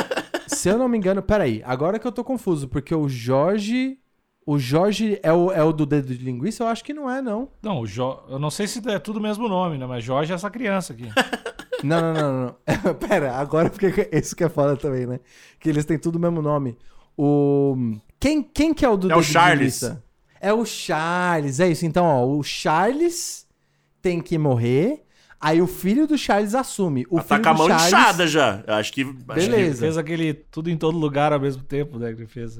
se 0.45 0.69
eu 0.69 0.77
não 0.77 0.87
me 0.89 0.97
engano. 0.97 1.21
Peraí, 1.21 1.61
agora 1.65 1.97
que 1.97 2.05
eu 2.05 2.11
tô 2.11 2.23
confuso, 2.23 2.67
porque 2.67 2.93
o 2.93 3.07
Jorge. 3.07 3.97
O 4.45 4.57
Jorge 4.57 5.19
é 5.21 5.31
o, 5.31 5.51
é 5.51 5.63
o 5.63 5.71
do 5.71 5.85
dedo 5.85 6.07
de 6.15 6.23
linguiça? 6.23 6.63
Eu 6.63 6.67
acho 6.67 6.83
que 6.83 6.93
não 6.93 7.09
é, 7.09 7.21
não. 7.21 7.47
Não, 7.61 7.79
o 7.81 7.85
jo... 7.87 8.19
eu 8.27 8.39
não 8.39 8.49
sei 8.49 8.67
se 8.67 8.81
é 8.89 8.97
tudo 8.97 9.17
o 9.19 9.21
mesmo 9.21 9.47
nome, 9.47 9.77
né? 9.77 9.85
Mas 9.85 10.03
Jorge 10.03 10.31
é 10.31 10.35
essa 10.35 10.49
criança 10.49 10.93
aqui. 10.93 11.07
Não, 11.83 11.99
não, 11.99 12.13
não, 12.13 12.55
não. 12.85 12.93
Pera, 12.93 13.33
agora 13.37 13.67
porque 13.67 14.07
isso 14.13 14.35
que 14.35 14.43
é 14.43 14.49
foda 14.49 14.77
também, 14.77 15.07
né? 15.07 15.19
Que 15.59 15.67
eles 15.67 15.83
têm 15.83 15.97
tudo 15.97 16.17
o 16.17 16.19
mesmo 16.19 16.39
nome. 16.39 16.77
O. 17.17 17.75
Quem, 18.19 18.43
quem 18.43 18.71
que 18.71 18.85
é 18.85 18.89
o 18.89 18.95
do 18.95 19.09
É 19.11 19.15
o 19.15 19.17
dedo 19.17 19.25
de 19.25 19.31
Charles. 19.33 19.81
linguiça? 19.81 20.03
É 20.39 20.53
o 20.53 20.63
Charles, 20.63 21.59
é 21.59 21.69
isso. 21.69 21.83
Então, 21.83 22.05
ó, 22.05 22.23
o 22.23 22.43
Charles 22.43 23.47
tem 23.99 24.21
que 24.21 24.37
morrer. 24.37 25.03
Aí 25.39 25.59
o 25.59 25.65
filho 25.65 26.05
do 26.05 26.15
Charles 26.19 26.53
assume. 26.53 27.03
O 27.09 27.15
tá 27.17 27.23
filho 27.23 27.41
com 27.41 27.49
a 27.49 27.53
do 27.53 27.57
mão 27.57 27.67
Charles... 27.67 27.87
inchada 27.87 28.27
já. 28.27 28.63
Eu 28.67 28.73
acho 28.75 28.93
que. 28.93 29.01
acho 29.01 29.13
que- 29.15 29.31
Ele 29.39 29.49
Beleza. 29.55 29.79
fez 29.79 29.97
aquele 29.97 30.35
tudo 30.35 30.69
em 30.69 30.77
todo 30.77 30.95
lugar 30.99 31.33
ao 31.33 31.39
mesmo 31.39 31.63
tempo, 31.63 31.97
né? 31.97 32.13
Que 32.13 32.19
ele 32.21 32.27
fez. 32.27 32.55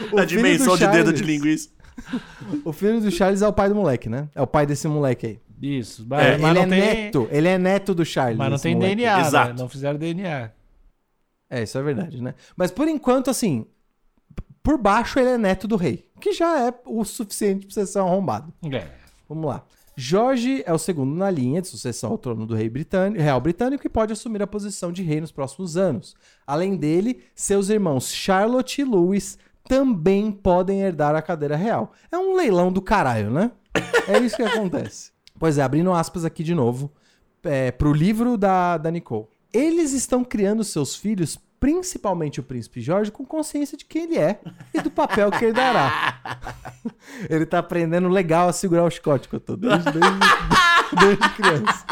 Na 0.12 0.26
filho 0.26 0.26
dimensão 0.26 0.76
de 0.76 0.86
dedo 0.86 0.92
Charles- 0.96 1.14
de 1.20 1.22
linguiça. 1.24 1.68
O 2.64 2.72
filho 2.72 3.00
do 3.00 3.10
Charles 3.10 3.42
é 3.42 3.48
o 3.48 3.52
pai 3.52 3.68
do 3.68 3.74
moleque, 3.74 4.08
né? 4.08 4.28
É 4.34 4.40
o 4.40 4.46
pai 4.46 4.64
desse 4.66 4.88
moleque 4.88 5.26
aí. 5.26 5.40
Isso. 5.60 6.06
Mas, 6.08 6.24
É, 6.26 6.38
mas 6.38 6.56
ele 6.56 6.66
não 6.66 6.74
é 6.74 6.80
tem. 6.94 7.04
neto. 7.04 7.28
Ele 7.30 7.48
é 7.48 7.58
neto 7.58 7.94
do 7.94 8.04
Charles. 8.04 8.38
Mas 8.38 8.50
não 8.50 8.58
tem 8.58 8.74
moleque. 8.74 8.96
DNA, 8.96 9.16
né? 9.18 9.26
Exato. 9.26 9.60
Não 9.60 9.68
fizeram 9.68 9.98
DNA. 9.98 10.50
É, 11.50 11.62
isso 11.62 11.76
é 11.76 11.82
verdade, 11.82 12.22
né? 12.22 12.34
Mas 12.56 12.70
por 12.70 12.88
enquanto, 12.88 13.28
assim, 13.28 13.66
por 14.62 14.78
baixo 14.78 15.18
ele 15.18 15.30
é 15.30 15.38
neto 15.38 15.68
do 15.68 15.76
rei. 15.76 16.06
Que 16.20 16.32
já 16.32 16.68
é 16.68 16.74
o 16.86 17.04
suficiente 17.04 17.66
pra 17.66 17.74
você 17.74 17.86
ser 17.86 17.98
um 18.00 18.06
arrombado. 18.06 18.52
É. 18.72 18.86
Vamos 19.28 19.44
lá. 19.46 19.62
Jorge 19.96 20.62
é 20.64 20.72
o 20.72 20.78
segundo 20.78 21.14
na 21.14 21.30
linha 21.30 21.60
de 21.60 21.68
sucessão 21.68 22.12
ao 22.12 22.18
trono 22.18 22.46
do 22.46 22.54
rei 22.54 22.70
britânico, 22.70 23.20
real 23.22 23.40
britânico 23.40 23.86
e 23.86 23.90
pode 23.90 24.12
assumir 24.14 24.40
a 24.42 24.46
posição 24.46 24.90
de 24.90 25.02
rei 25.02 25.20
nos 25.20 25.32
próximos 25.32 25.76
anos. 25.76 26.14
Além 26.46 26.76
dele, 26.76 27.20
seus 27.34 27.68
irmãos 27.68 28.10
Charlotte 28.10 28.80
e 28.80 28.84
Louis 28.84 29.36
também 29.70 30.32
podem 30.32 30.82
herdar 30.82 31.14
a 31.14 31.22
cadeira 31.22 31.54
real. 31.54 31.92
É 32.10 32.18
um 32.18 32.34
leilão 32.34 32.72
do 32.72 32.82
caralho, 32.82 33.30
né? 33.30 33.52
É 34.08 34.18
isso 34.18 34.34
que 34.34 34.42
acontece. 34.42 35.12
Pois 35.38 35.56
é, 35.56 35.62
abrindo 35.62 35.90
aspas 35.90 36.26
aqui 36.26 36.44
de 36.44 36.54
novo, 36.54 36.92
é, 37.42 37.70
pro 37.70 37.94
livro 37.94 38.36
da, 38.36 38.76
da 38.76 38.90
Nicole. 38.90 39.26
Eles 39.50 39.94
estão 39.94 40.22
criando 40.22 40.62
seus 40.62 40.94
filhos, 40.94 41.38
principalmente 41.58 42.40
o 42.40 42.42
príncipe 42.42 42.82
Jorge, 42.82 43.10
com 43.10 43.24
consciência 43.24 43.74
de 43.78 43.86
quem 43.86 44.02
ele 44.02 44.18
é 44.18 44.38
e 44.74 44.82
do 44.82 44.90
papel 44.90 45.30
que 45.30 45.46
ele 45.46 45.54
dará. 45.54 46.20
Ele 47.30 47.46
tá 47.46 47.60
aprendendo 47.60 48.08
legal 48.08 48.50
a 48.50 48.52
segurar 48.52 48.84
o 48.84 48.90
chicote 48.90 49.30
que 49.30 49.36
eu 49.36 49.40
tô 49.40 49.56
desde, 49.56 49.90
desde, 49.92 50.18
desde 51.00 51.28
criança. 51.30 51.86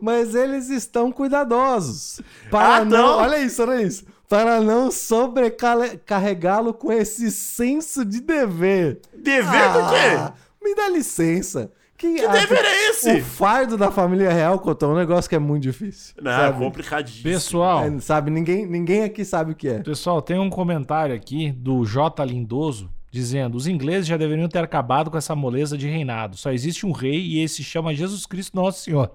Mas 0.00 0.34
eles 0.34 0.70
estão 0.70 1.10
cuidadosos. 1.10 2.20
Para 2.48 2.76
Ah, 2.76 2.84
não? 2.84 3.18
Olha 3.18 3.40
isso, 3.40 3.60
olha 3.60 3.82
isso. 3.82 4.04
Para 4.28 4.60
não 4.60 4.90
sobrecarregá-lo 4.90 6.72
com 6.74 6.92
esse 6.92 7.30
senso 7.30 8.04
de 8.04 8.20
dever. 8.20 9.00
Dever 9.16 9.72
do 9.72 9.88
quê? 9.90 10.16
Ah, 10.18 10.32
Me 10.62 10.74
dá 10.74 10.88
licença. 10.88 11.70
Que, 11.96 12.14
Que 12.16 12.28
dever 12.28 12.64
é 12.64 12.90
esse? 12.90 13.12
O 13.12 13.22
fardo 13.24 13.76
da 13.76 13.90
família 13.90 14.32
real, 14.32 14.58
Cotão, 14.58 14.90
é 14.90 14.94
um 14.94 14.96
negócio 14.98 15.28
que 15.28 15.36
é 15.36 15.38
muito 15.38 15.62
difícil. 15.62 16.14
Não, 16.20 16.32
sabe? 16.32 16.58
complicadíssimo. 16.58 17.22
Pessoal, 17.22 17.84
É, 17.84 18.00
sabe, 18.00 18.30
ninguém, 18.30 18.66
ninguém 18.66 19.04
aqui 19.04 19.24
sabe 19.24 19.52
o 19.52 19.54
que 19.54 19.68
é. 19.68 19.78
pessoal, 19.80 20.20
tem 20.20 20.38
um 20.38 20.50
comentário 20.50 21.14
aqui 21.14 21.52
do 21.52 21.84
J. 21.84 22.24
Lindoso 22.24 22.90
dizendo: 23.10 23.56
os 23.56 23.68
ingleses 23.68 24.06
já 24.08 24.16
deveriam 24.16 24.48
ter 24.48 24.58
acabado 24.64 25.08
com 25.10 25.16
essa 25.16 25.36
moleza 25.36 25.78
de 25.78 25.86
reinado. 25.88 26.36
Só 26.36 26.50
existe 26.50 26.84
um 26.84 26.90
rei 26.92 27.20
e 27.20 27.40
esse 27.42 27.56
se 27.56 27.64
chama 27.64 27.94
Jesus 27.94 28.26
Cristo 28.26 28.56
Nosso 28.56 28.82
Senhor. 28.82 29.12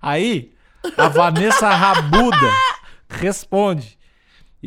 Aí, 0.00 0.52
a 0.96 1.08
Vanessa 1.08 1.68
Rabuda 1.68 2.50
responde: 3.08 3.98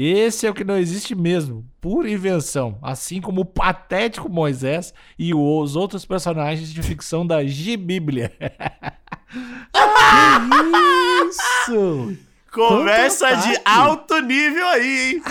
esse 0.06 0.46
é 0.46 0.50
o 0.50 0.54
que 0.54 0.64
não 0.64 0.78
existe 0.78 1.16
mesmo, 1.16 1.66
pura 1.82 2.10
invenção, 2.10 2.78
assim 2.84 3.20
como 3.20 3.42
o 3.42 3.46
patético 3.46 4.30
Moisés 4.30 4.94
e 5.18 5.34
os 5.34 5.76
outros 5.76 6.06
personagens 6.06 6.72
de 6.72 6.84
ficção 6.84 7.26
da 7.26 7.44
G-Bíblia. 7.44 8.32
Isso! 11.30 12.18
Conversa 12.52 13.36
de 13.38 13.60
alto 13.66 14.20
nível 14.22 14.68
aí, 14.68 15.16
hein? 15.16 15.24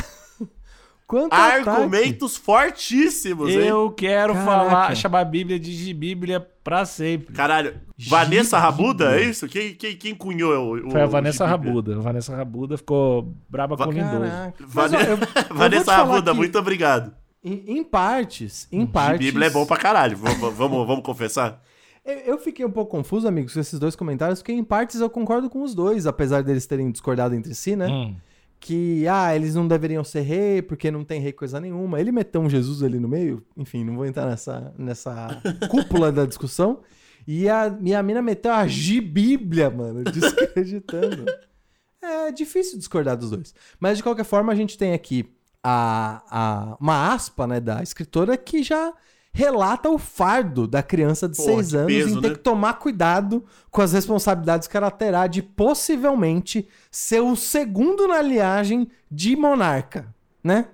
Quanto 1.06 1.32
ataque. 1.32 1.68
Argumentos 1.68 2.36
fortíssimos, 2.36 3.50
hein? 3.50 3.68
Eu 3.68 3.90
quero 3.92 4.34
Caraca. 4.34 4.50
falar, 4.50 4.94
chamar 4.96 5.20
a 5.20 5.25
Bíblia 5.25 5.58
de 5.58 5.72
G-Bíblia 5.72 6.40
pra 6.64 6.84
sempre. 6.84 7.32
Caralho. 7.32 7.75
Vanessa 7.96 8.58
Rabuda, 8.58 9.16
é 9.18 9.22
isso? 9.22 9.46
Quem, 9.46 9.75
quem, 9.75 9.96
quem 9.96 10.14
cunhou 10.14 10.75
o, 10.75 10.88
o 10.88 10.90
Foi 10.90 11.00
a 11.00 11.06
Vanessa 11.06 11.46
G-Bíblia? 11.46 11.70
Rabuda. 11.72 11.96
A 11.96 12.00
Vanessa 12.00 12.36
Rabuda 12.36 12.76
ficou 12.76 13.32
braba 13.48 13.76
com 13.76 13.84
o 13.84 13.90
Lindoso. 13.92 14.32
Mas, 14.75 14.92
ó, 14.92 14.96
eu- 15.00 15.18
Vanessa 15.56 15.94
Rabuda, 15.96 16.32
que 16.32 16.36
muito 16.36 16.58
obrigado. 16.58 17.14
Em, 17.44 17.62
em 17.78 17.84
partes, 17.84 18.66
em 18.72 18.84
partes... 18.84 19.25
Bíblia 19.25 19.46
é 19.46 19.50
bom 19.50 19.64
pra 19.64 19.76
caralho. 19.76 20.16
Vamos, 20.16 20.54
vamos, 20.56 20.86
vamos 20.86 21.04
confessar? 21.04 21.62
Eu, 22.04 22.14
eu 22.18 22.38
fiquei 22.38 22.66
um 22.66 22.70
pouco 22.70 22.90
confuso, 22.90 23.28
amigos, 23.28 23.54
com 23.54 23.60
esses 23.60 23.78
dois 23.78 23.94
comentários, 23.94 24.40
porque 24.40 24.52
em 24.52 24.64
partes 24.64 25.00
eu 25.00 25.08
concordo 25.08 25.48
com 25.48 25.62
os 25.62 25.72
dois, 25.72 26.06
apesar 26.06 26.42
deles 26.42 26.66
terem 26.66 26.90
discordado 26.90 27.34
entre 27.36 27.54
si, 27.54 27.76
né? 27.76 27.86
Hum. 27.86 28.16
Que, 28.66 29.06
ah, 29.06 29.32
eles 29.32 29.54
não 29.54 29.68
deveriam 29.68 30.02
ser 30.02 30.23
rei, 30.23 30.61
porque 30.61 30.90
não 30.90 31.04
tem 31.04 31.20
rei 31.20 31.30
coisa 31.30 31.61
nenhuma. 31.61 32.00
Ele 32.00 32.11
meteu 32.11 32.40
um 32.40 32.50
Jesus 32.50 32.82
ali 32.82 32.99
no 32.99 33.06
meio, 33.06 33.40
enfim, 33.56 33.85
não 33.85 33.94
vou 33.94 34.04
entrar 34.04 34.26
nessa, 34.26 34.75
nessa 34.76 35.40
cúpula 35.70 36.11
da 36.11 36.26
discussão. 36.26 36.82
E 37.28 37.49
a 37.49 37.70
minha 37.70 38.02
mina 38.02 38.20
meteu 38.20 38.50
a 38.50 38.66
gibíblia, 38.66 39.70
mano, 39.70 40.02
desacreditando. 40.02 41.26
é 42.02 42.32
difícil 42.32 42.76
discordar 42.76 43.16
dos 43.16 43.30
dois. 43.30 43.54
Mas 43.78 43.99
de 43.99 44.02
qualquer 44.02 44.25
forma, 44.25 44.52
a 44.52 44.56
gente 44.56 44.76
tem 44.76 44.94
aqui 44.94 45.32
a, 45.62 46.25
a, 46.28 46.76
uma 46.80 47.14
aspa 47.14 47.46
né, 47.46 47.61
da 47.61 47.85
escritora 47.85 48.37
que 48.37 48.64
já 48.64 48.92
relata 49.37 49.90
o 49.90 49.99
fardo 49.99 50.66
da 50.66 50.83
criança 50.83 51.28
de 51.28 51.37
Pô, 51.37 51.43
seis 51.43 51.71
que 51.71 51.76
anos 51.76 51.93
peso, 51.93 52.19
em 52.19 52.23
ter 52.23 52.28
né? 52.28 52.35
que 52.35 52.40
tomar 52.40 52.73
cuidado 52.75 53.45
com 53.71 53.83
as 53.83 53.93
responsabilidades 53.93 54.66
que 54.66 54.75
ela 54.75 54.90
terá 54.90 55.26
de 55.26 55.43
possivelmente 55.43 56.66
ser 56.90 57.21
o 57.21 57.37
segundo 57.37 58.09
na 58.09 58.23
linhagem 58.23 58.88
de 59.11 59.37
monarca, 59.37 60.07
né? 60.43 60.69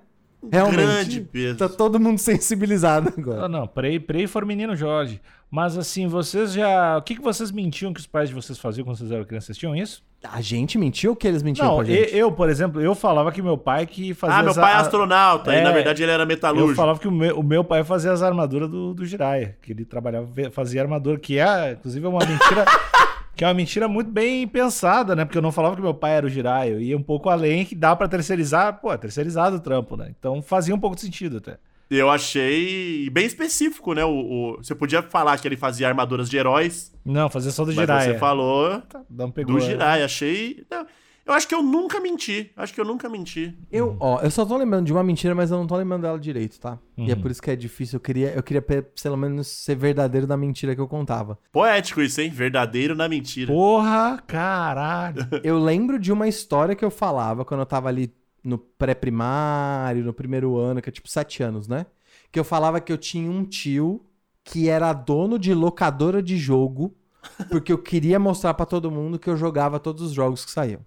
Realmente. 0.49 0.77
Grande 0.77 1.21
peso. 1.21 1.57
Tá 1.57 1.67
todo 1.67 1.99
mundo 1.99 2.19
sensibilizado 2.19 3.13
agora. 3.17 3.45
Ah, 3.45 3.49
não, 3.49 3.67
Prey, 3.67 3.99
Prey 3.99 4.27
for 4.27 4.45
menino 4.45 4.77
Jorge. 4.77 5.19
Mas 5.51 5.77
assim, 5.77 6.07
vocês 6.07 6.53
já. 6.53 6.97
O 6.97 7.01
que, 7.01 7.15
que 7.15 7.21
vocês 7.21 7.51
mentiam 7.51 7.93
que 7.93 7.99
os 7.99 8.07
pais 8.07 8.29
de 8.29 8.35
vocês 8.35 8.57
faziam 8.57 8.85
quando 8.85 8.97
vocês 8.97 9.11
eram 9.11 9.25
crianças? 9.25 9.47
Vocês 9.47 9.57
tinham 9.57 9.75
isso? 9.75 10.01
A 10.31 10.39
gente 10.41 10.77
mentiu 10.77 11.11
ou 11.11 11.15
que 11.15 11.27
eles 11.27 11.43
mentiam 11.43 11.67
não, 11.67 11.75
pra 11.77 11.85
gente? 11.85 12.13
e- 12.13 12.17
eu, 12.17 12.31
por 12.31 12.49
exemplo, 12.49 12.79
eu 12.81 12.95
falava 12.95 13.31
que 13.31 13.41
meu 13.41 13.57
pai 13.57 13.85
que 13.85 14.13
fazia. 14.13 14.37
Ah, 14.37 14.41
meu 14.41 14.51
as 14.51 14.57
pai 14.57 14.71
é 14.71 14.75
a- 14.75 14.79
astronauta, 14.79 15.53
e 15.53 15.57
É, 15.57 15.63
na 15.63 15.71
verdade 15.71 16.01
ele 16.01 16.11
era 16.11 16.23
Eu 16.23 16.27
metalúrgico. 16.27 16.75
falava 16.75 16.97
que 16.99 17.07
o 17.07 17.11
meu, 17.11 17.37
o 17.39 17.43
meu 17.43 17.63
pai 17.63 17.83
fazia 17.83 18.11
as 18.11 18.21
armaduras 18.21 18.69
do, 18.69 18.93
do 18.93 19.05
Jiraiya, 19.05 19.57
que 19.61 19.71
ele 19.73 19.83
trabalhava, 19.85 20.27
fazia 20.51 20.81
armadura, 20.81 21.19
que 21.19 21.37
é, 21.37 21.73
inclusive, 21.73 22.05
é 22.05 22.09
uma 22.09 22.25
mentira. 22.25 22.65
que 23.35 23.43
é 23.43 23.47
uma 23.47 23.53
mentira 23.53 23.87
muito 23.87 24.11
bem 24.11 24.47
pensada, 24.47 25.15
né? 25.15 25.25
Porque 25.25 25.37
eu 25.37 25.41
não 25.41 25.51
falava 25.51 25.75
que 25.75 25.81
meu 25.81 25.93
pai 25.93 26.13
era 26.17 26.25
o 26.25 26.29
Jiraiya, 26.29 26.73
eu 26.73 26.79
ia 26.81 26.95
um 26.97 27.01
pouco 27.03 27.29
além, 27.29 27.65
que 27.65 27.73
dá 27.75 27.95
pra 27.95 28.07
terceirizar, 28.07 28.79
pô, 28.79 28.93
é 28.93 28.97
terceirizado 28.97 29.55
o 29.57 29.59
trampo, 29.59 29.97
né? 29.97 30.13
Então 30.17 30.41
fazia 30.41 30.73
um 30.73 30.79
pouco 30.79 30.95
de 30.95 31.01
sentido 31.01 31.37
até. 31.37 31.57
Eu 31.95 32.09
achei 32.09 33.09
bem 33.09 33.25
específico, 33.25 33.93
né? 33.93 34.03
O, 34.05 34.09
o- 34.09 34.57
Você 34.57 34.73
podia 34.75 35.01
falar 35.01 35.37
que 35.39 35.47
ele 35.47 35.57
fazia 35.57 35.87
armaduras 35.87 36.29
de 36.29 36.37
heróis, 36.37 36.93
Não, 37.05 37.29
fazia 37.29 37.51
só 37.51 37.63
do 37.63 37.67
mas 37.67 37.75
Jiraiya. 37.75 38.13
você 38.13 38.19
falou 38.19 38.81
Tá, 38.81 39.01
não 39.09 39.29
pegou. 39.31 39.55
do 39.55 39.59
Jiraiya. 39.61 40.05
Achei... 40.05 40.65
não, 40.69 40.85
eu 41.25 41.33
acho 41.33 41.47
que 41.47 41.55
eu 41.55 41.63
nunca 41.63 42.01
menti. 42.01 42.51
Acho 42.57 42.73
que 42.73 42.81
eu 42.81 42.85
nunca 42.85 43.07
menti. 43.07 43.57
Eu, 43.71 43.95
ó, 43.99 44.19
eu 44.21 44.29
só 44.29 44.45
tô 44.45 44.57
lembrando 44.57 44.85
de 44.85 44.91
uma 44.91 45.03
mentira, 45.03 45.33
mas 45.33 45.51
eu 45.51 45.57
não 45.57 45.65
tô 45.65 45.77
lembrando 45.77 46.01
dela 46.01 46.19
direito, 46.19 46.59
tá? 46.59 46.77
E 46.97 47.09
é 47.09 47.13
Uhum. 47.15 47.21
por 47.21 47.31
isso 47.31 47.41
que 47.41 47.49
é 47.49 47.55
difícil. 47.55 47.95
Eu 47.95 48.01
queria, 48.01 48.33
eu 48.33 48.43
queria 48.43 48.61
pe- 48.61 48.81
pelo 49.01 49.15
menos 49.15 49.47
ser 49.47 49.75
verdadeiro 49.75 50.27
na 50.27 50.35
mentira 50.35 50.75
que 50.75 50.81
eu 50.81 50.87
contava. 50.87 51.39
Poético 51.51 52.01
isso, 52.01 52.19
hein? 52.19 52.29
Verdadeiro 52.29 52.93
na 52.93 53.07
mentira. 53.07 53.53
Porra, 53.53 54.21
caralho. 54.27 55.25
Eu 55.43 55.57
lembro 55.59 55.97
de 55.97 56.11
uma 56.11 56.27
história 56.27 56.75
que 56.75 56.83
eu 56.83 56.91
falava 56.91 57.45
quando 57.45 57.61
eu 57.61 57.65
tava 57.65 57.87
ali 57.87 58.11
no 58.43 58.57
pré-primário, 58.57 60.03
no 60.03 60.13
primeiro 60.13 60.57
ano, 60.57 60.81
que 60.81 60.89
é 60.89 60.91
tipo 60.91 61.07
sete 61.09 61.43
anos, 61.43 61.67
né? 61.67 61.85
Que 62.31 62.39
eu 62.39 62.43
falava 62.43 62.79
que 62.81 62.91
eu 62.91 62.97
tinha 62.97 63.29
um 63.29 63.43
tio 63.45 64.03
que 64.43 64.67
era 64.67 64.91
dono 64.93 65.39
de 65.39 65.53
locadora 65.53 66.21
de 66.21 66.37
jogo, 66.37 66.93
porque 67.49 67.71
eu 67.71 67.77
queria 67.77 68.19
mostrar 68.19 68.53
pra 68.53 68.65
todo 68.65 68.91
mundo 68.91 69.17
que 69.17 69.29
eu 69.29 69.37
jogava 69.37 69.79
todos 69.79 70.01
os 70.01 70.11
jogos 70.11 70.43
que 70.43 70.51
saíam. 70.51 70.81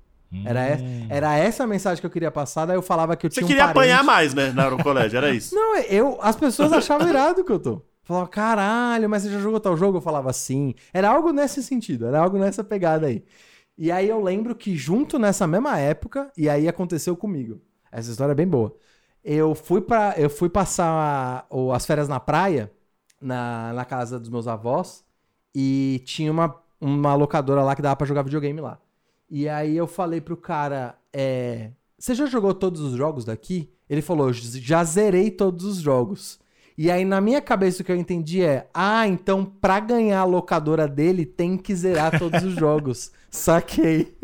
Era, 0.45 0.61
essa, 0.65 0.85
era 1.09 1.37
essa 1.37 1.65
a 1.65 1.67
mensagem 1.67 2.01
que 2.01 2.07
eu 2.07 2.11
queria 2.11 2.31
passar, 2.33 2.67
daí 2.67 2.77
eu 2.77 2.83
falava 2.83 3.17
que 3.17 3.25
eu 3.27 3.31
Você 3.31 3.37
tinha 3.37 3.47
um 3.47 3.49
queria 3.49 3.63
parente... 3.63 3.79
apanhar 3.79 4.05
mais, 4.05 4.35
né? 4.35 4.53
Na- 4.53 4.69
No 4.69 4.83
colégio, 4.83 5.17
era 5.17 5.31
isso. 5.31 5.55
Não, 5.57 5.77
eu, 5.79 6.19
as 6.21 6.37
pessoas 6.37 6.73
achavam 6.73 7.09
irado 7.09 7.43
que 7.45 7.53
eu 7.53 7.59
tô. 7.59 7.81
Falavam, 8.03 8.29
caralho, 8.29 9.09
mas 9.09 9.23
você 9.23 9.31
já 9.31 9.39
jogou 9.39 9.59
tal 9.61 9.77
jogo? 9.77 9.99
Eu 9.99 10.03
falava 10.03 10.33
sim. 10.33 10.75
Era 10.93 11.09
algo 11.11 11.33
nesse 11.33 11.63
sentido, 11.63 12.07
era 12.07 12.21
algo 12.21 12.39
nessa 12.39 12.63
pegada 12.63 13.07
aí. 13.07 13.25
E 13.79 13.91
aí 13.93 14.09
eu 14.09 14.23
lembro 14.23 14.55
que 14.55 14.77
junto 14.77 15.19
nessa 15.19 15.47
mesma 15.47 15.79
época, 15.79 16.33
e 16.37 16.49
aí 16.49 16.67
aconteceu 16.69 17.17
comigo. 17.17 17.61
Essa 17.93 18.11
história 18.11 18.33
é 18.33 18.35
bem 18.35 18.49
boa. 18.49 18.75
Eu 19.23 19.55
fui 19.55 19.81
para 19.81 20.15
eu 20.19 20.31
fui 20.31 20.49
passar 20.49 21.47
o- 21.51 21.73
as 21.73 21.85
férias 21.87 22.09
na 22.09 22.21
praia, 22.21 22.73
na, 23.21 23.73
na 23.73 23.85
casa 23.85 24.19
dos 24.21 24.29
meus 24.31 24.47
avós, 24.49 25.05
e 25.55 26.03
tinha 26.07 26.31
uma, 26.31 26.55
uma 26.81 27.15
locadora 27.15 27.63
lá 27.63 27.75
que 27.77 27.83
dava 27.83 27.97
pra 27.97 28.07
jogar 28.07 28.23
videogame 28.23 28.61
lá. 28.61 28.81
E 29.29 29.49
aí 29.49 29.77
eu 29.77 29.87
falei 29.87 30.21
pro 30.21 30.37
cara, 30.37 30.97
é, 31.13 31.73
você 31.99 32.15
já 32.15 32.27
jogou 32.27 32.55
todos 32.55 32.81
os 32.81 32.95
jogos 32.97 33.25
daqui? 33.25 33.71
Ele 33.89 34.03
falou, 34.03 34.33
já 34.33 34.85
zerei 34.85 35.31
todos 35.31 35.65
os 35.65 35.79
jogos. 35.79 36.39
E 36.79 36.91
aí 36.91 37.05
na 37.05 37.21
minha 37.21 37.41
cabeça 37.41 37.83
o 37.83 37.85
que 37.85 37.91
eu 37.91 37.97
entendi 37.97 38.43
é, 38.43 38.69
ah, 38.75 39.07
então 39.07 39.45
pra 39.45 39.81
ganhar 39.81 40.21
a 40.21 40.25
locadora 40.25 40.87
dele 40.87 41.25
tem 41.25 41.57
que 41.57 41.75
zerar 41.75 42.19
todos 42.19 42.43
os 42.43 42.55
jogos. 42.55 43.11
Saquei. 43.31 44.15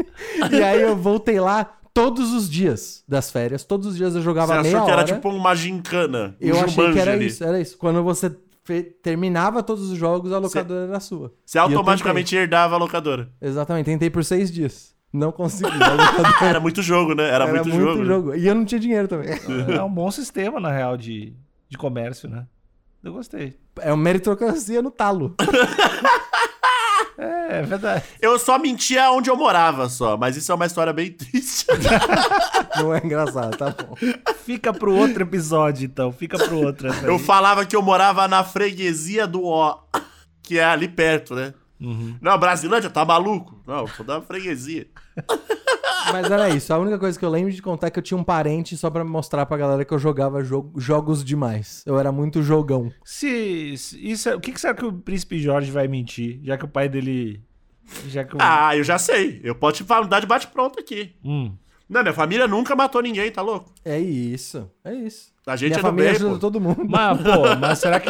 E 0.50 0.62
aí 0.62 0.82
eu 0.82 0.96
voltei 0.96 1.40
lá 1.40 1.64
todos 1.94 2.32
os 2.32 2.48
dias 2.48 3.04
das 3.06 3.30
férias, 3.30 3.64
todos 3.64 3.86
os 3.86 3.96
dias 3.96 4.14
eu 4.14 4.22
jogava 4.22 4.56
Você 4.56 4.62
meia 4.62 4.76
achou 4.76 4.86
que 4.86 4.92
hora. 4.92 5.02
era 5.02 5.14
tipo 5.14 5.28
uma 5.28 5.54
gincana. 5.54 6.36
Um 6.40 6.46
Eu 6.46 6.60
achei 6.60 6.92
que 6.92 6.98
era 6.98 7.12
ali. 7.12 7.26
isso, 7.26 7.44
era 7.44 7.60
isso. 7.60 7.76
Quando 7.78 8.02
você 8.02 8.30
terminava 9.02 9.62
todos 9.62 9.90
os 9.90 9.98
jogos, 9.98 10.32
a 10.32 10.38
locadora 10.38 10.88
era 10.88 11.00
sua. 11.00 11.32
Você 11.44 11.58
automaticamente 11.58 12.34
herdava 12.36 12.76
a 12.76 12.78
locadora. 12.78 13.28
Exatamente, 13.40 13.86
tentei 13.86 14.08
por 14.08 14.24
seis 14.24 14.50
dias. 14.50 14.92
Não 15.12 15.30
consegui. 15.30 15.70
Era 16.40 16.58
muito 16.58 16.80
jogo, 16.80 17.14
né? 17.14 17.28
Era, 17.28 17.46
muito, 17.46 17.70
jogo. 17.70 18.30
né? 18.30 18.38
E 18.38 18.46
eu 18.46 18.54
não 18.54 18.64
tinha 18.64 18.80
dinheiro 18.80 19.06
também. 19.06 19.28
É 19.68 19.82
um 19.82 19.92
bom 19.92 20.10
sistema, 20.10 20.58
na 20.58 20.72
real, 20.72 20.96
de, 20.96 21.34
de 21.72 21.78
comércio, 21.78 22.28
né? 22.28 22.46
Eu 23.02 23.14
gostei. 23.14 23.58
É 23.80 23.90
uma 23.90 24.02
meritocracia 24.02 24.82
no 24.82 24.90
talo. 24.90 25.34
É, 27.18 27.58
é 27.58 27.62
verdade. 27.62 28.04
Eu 28.20 28.36
só 28.38 28.58
mentia 28.58 29.12
onde 29.12 29.28
eu 29.28 29.36
morava 29.36 29.88
só, 29.88 30.16
mas 30.16 30.34
isso 30.34 30.50
é 30.50 30.54
uma 30.54 30.64
história 30.64 30.92
bem 30.94 31.12
triste. 31.12 31.66
Não 32.76 32.92
é 32.92 32.98
engraçado, 33.04 33.56
tá 33.56 33.70
bom. 33.70 33.94
Fica 34.44 34.72
pro 34.72 34.94
outro 34.94 35.22
episódio, 35.22 35.84
então. 35.84 36.10
Fica 36.10 36.38
pro 36.38 36.56
outro. 36.56 36.88
Eu 37.04 37.18
falava 37.18 37.66
que 37.66 37.76
eu 37.76 37.82
morava 37.82 38.26
na 38.26 38.42
freguesia 38.42 39.26
do 39.26 39.44
O, 39.44 39.78
que 40.42 40.58
é 40.58 40.64
ali 40.64 40.88
perto, 40.88 41.34
né? 41.34 41.52
Uhum. 41.78 42.16
Não, 42.20 42.36
Brasilândia, 42.38 42.88
tá 42.88 43.04
maluco? 43.04 43.62
Não, 43.66 43.80
eu 43.80 43.88
sou 43.88 44.06
da 44.06 44.20
freguesia. 44.20 44.88
Mas 46.10 46.30
era 46.30 46.48
isso. 46.48 46.72
A 46.72 46.78
única 46.78 46.98
coisa 46.98 47.18
que 47.18 47.24
eu 47.24 47.30
lembro 47.30 47.52
de 47.52 47.60
contar 47.60 47.88
é 47.88 47.90
que 47.90 47.98
eu 47.98 48.02
tinha 48.02 48.16
um 48.18 48.24
parente 48.24 48.76
só 48.76 48.90
pra 48.90 49.04
mostrar 49.04 49.44
pra 49.46 49.56
galera 49.56 49.84
que 49.84 49.92
eu 49.92 49.98
jogava 49.98 50.42
jogo- 50.42 50.78
jogos 50.80 51.22
demais. 51.24 51.82
Eu 51.86 51.98
era 51.98 52.10
muito 52.10 52.42
jogão. 52.42 52.90
Se, 53.04 53.76
se- 53.76 54.10
isso 54.10 54.28
é- 54.28 54.34
o 54.34 54.40
que, 54.40 54.52
que 54.52 54.60
será 54.60 54.74
que 54.74 54.84
o 54.84 54.92
príncipe 54.92 55.38
Jorge 55.38 55.70
vai 55.70 55.86
mentir? 55.86 56.40
Já 56.42 56.56
que 56.56 56.64
o 56.64 56.68
pai 56.68 56.88
dele. 56.88 57.40
Já 58.08 58.24
que 58.24 58.34
o. 58.34 58.38
Ah, 58.40 58.76
eu 58.76 58.82
já 58.84 58.98
sei. 58.98 59.40
Eu 59.44 59.54
posso 59.54 59.76
te 59.78 59.84
falar, 59.84 60.06
dar 60.06 60.20
de 60.20 60.26
bate-pronto 60.26 60.78
aqui. 60.80 61.14
Hum. 61.24 61.52
Não, 61.88 62.00
minha 62.00 62.14
família 62.14 62.46
nunca 62.48 62.74
matou 62.74 63.02
ninguém, 63.02 63.30
tá 63.30 63.42
louco? 63.42 63.70
É 63.84 63.98
isso. 64.00 64.70
É 64.82 64.94
isso. 64.94 65.30
A 65.46 65.56
gente 65.56 65.70
Minha 65.70 65.78
é 65.78 65.82
do 65.82 65.82
família 65.82 66.10
bem, 66.10 66.16
ajuda 66.16 66.34
pô. 66.34 66.38
todo 66.38 66.58
mundo. 66.60 66.86
Mas, 66.88 67.18
pô, 67.20 67.56
mas 67.60 67.78
será 67.80 68.00
que 68.00 68.08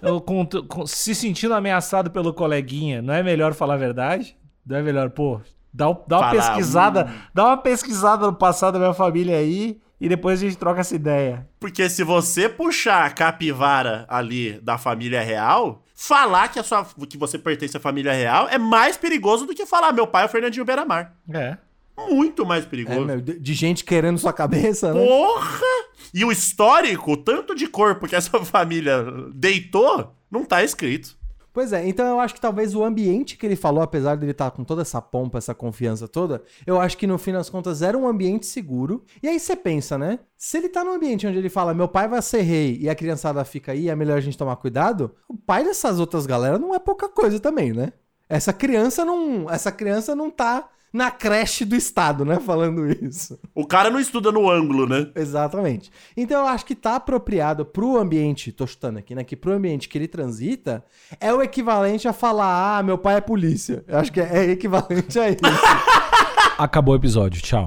eu, 0.00 0.20
com- 0.20 0.46
com- 0.68 0.86
se 0.86 1.14
sentindo 1.16 1.52
ameaçado 1.54 2.10
pelo 2.12 2.32
coleguinha, 2.32 3.02
não 3.02 3.12
é 3.12 3.22
melhor 3.24 3.52
falar 3.54 3.74
a 3.74 3.78
verdade? 3.78 4.36
Não 4.64 4.76
é 4.76 4.82
melhor, 4.82 5.10
pô, 5.10 5.40
dá, 5.74 5.90
um- 5.90 5.96
dá 6.06 6.18
uma 6.20 6.30
Falar, 6.30 6.46
pesquisada, 6.46 7.06
hum. 7.06 7.20
dá 7.34 7.44
uma 7.46 7.56
pesquisada 7.56 8.26
no 8.26 8.32
passado 8.34 8.74
da 8.74 8.78
minha 8.78 8.94
família 8.94 9.36
aí 9.36 9.78
e 10.00 10.08
depois 10.08 10.40
a 10.40 10.44
gente 10.46 10.56
troca 10.56 10.80
essa 10.80 10.94
ideia. 10.94 11.46
Porque 11.58 11.88
se 11.90 12.02
você 12.04 12.48
puxar 12.48 13.04
a 13.06 13.10
capivara 13.10 14.06
ali 14.08 14.60
da 14.62 14.78
família 14.78 15.20
real, 15.22 15.82
falar 15.94 16.48
que, 16.48 16.58
a 16.58 16.62
sua, 16.62 16.86
que 17.08 17.16
você 17.18 17.38
pertence 17.38 17.76
à 17.76 17.80
família 17.80 18.12
real 18.12 18.48
é 18.48 18.58
mais 18.58 18.96
perigoso 18.96 19.46
do 19.46 19.54
que 19.54 19.66
falar 19.66 19.92
meu 19.92 20.06
pai 20.06 20.22
é 20.22 20.26
o 20.26 20.28
Fernandinho 20.28 20.64
Beiramar. 20.64 21.12
É. 21.32 21.56
Muito 21.96 22.44
mais 22.44 22.64
É, 22.64 22.68
perigoso. 22.68 23.04
meu, 23.04 23.20
de 23.20 23.38
de 23.38 23.54
gente 23.54 23.84
querendo 23.84 24.18
sua 24.18 24.32
cabeça, 24.32 24.92
né? 24.92 25.04
Porra! 25.06 25.60
E 26.12 26.24
o 26.24 26.32
histórico, 26.32 27.12
o 27.12 27.16
tanto 27.16 27.54
de 27.54 27.66
corpo 27.68 28.06
que 28.08 28.16
essa 28.16 28.38
família 28.44 29.04
deitou, 29.32 30.12
não 30.30 30.44
tá 30.44 30.62
escrito. 30.64 31.16
Pois 31.54 31.72
é, 31.72 31.86
então 31.86 32.04
eu 32.04 32.18
acho 32.18 32.34
que 32.34 32.40
talvez 32.40 32.74
o 32.74 32.82
ambiente 32.82 33.36
que 33.36 33.46
ele 33.46 33.54
falou, 33.54 33.80
apesar 33.80 34.16
dele 34.16 34.32
estar 34.32 34.50
com 34.50 34.64
toda 34.64 34.82
essa 34.82 35.00
pompa, 35.00 35.38
essa 35.38 35.54
confiança 35.54 36.08
toda, 36.08 36.42
eu 36.66 36.80
acho 36.80 36.98
que 36.98 37.06
no 37.06 37.16
fim 37.16 37.32
das 37.32 37.48
contas 37.48 37.80
era 37.80 37.96
um 37.96 38.08
ambiente 38.08 38.44
seguro. 38.44 39.04
E 39.22 39.28
aí 39.28 39.38
você 39.38 39.54
pensa, 39.54 39.96
né? 39.96 40.18
Se 40.36 40.58
ele 40.58 40.68
tá 40.68 40.82
num 40.82 40.94
ambiente 40.94 41.28
onde 41.28 41.38
ele 41.38 41.48
fala, 41.48 41.72
meu 41.72 41.86
pai 41.86 42.08
vai 42.08 42.20
ser 42.22 42.42
rei 42.42 42.76
e 42.80 42.90
a 42.90 42.94
criançada 42.96 43.44
fica 43.44 43.70
aí, 43.70 43.88
é 43.88 43.94
melhor 43.94 44.18
a 44.18 44.20
gente 44.20 44.36
tomar 44.36 44.56
cuidado, 44.56 45.14
o 45.28 45.36
pai 45.36 45.62
dessas 45.62 46.00
outras 46.00 46.26
galera 46.26 46.58
não 46.58 46.74
é 46.74 46.80
pouca 46.80 47.08
coisa 47.08 47.38
também, 47.38 47.72
né? 47.72 47.92
Essa 48.28 48.52
criança 48.52 49.04
não, 49.04 49.48
essa 49.48 49.70
criança 49.70 50.12
não 50.12 50.32
tá 50.32 50.68
na 50.94 51.10
creche 51.10 51.64
do 51.64 51.74
estado, 51.74 52.24
né, 52.24 52.38
falando 52.38 52.86
isso. 53.04 53.36
O 53.52 53.66
cara 53.66 53.90
não 53.90 53.98
estuda 53.98 54.30
no 54.30 54.48
ângulo, 54.48 54.86
né? 54.86 55.10
Exatamente. 55.16 55.90
Então 56.16 56.42
eu 56.42 56.46
acho 56.46 56.64
que 56.64 56.76
tá 56.76 56.94
apropriado 56.94 57.66
pro 57.66 57.98
ambiente, 57.98 58.52
tô 58.52 58.64
chutando 58.64 59.00
aqui, 59.00 59.12
né? 59.12 59.24
Que 59.24 59.34
pro 59.34 59.52
ambiente 59.52 59.88
que 59.88 59.98
ele 59.98 60.06
transita 60.06 60.84
é 61.20 61.34
o 61.34 61.42
equivalente 61.42 62.06
a 62.06 62.12
falar, 62.12 62.78
ah, 62.78 62.82
meu 62.84 62.96
pai 62.96 63.16
é 63.16 63.20
polícia. 63.20 63.84
Eu 63.88 63.98
acho 63.98 64.12
que 64.12 64.20
é 64.20 64.50
equivalente 64.50 65.18
a 65.18 65.28
isso. 65.30 65.40
Acabou 66.56 66.94
o 66.94 66.96
episódio. 66.96 67.42
Tchau. 67.42 67.66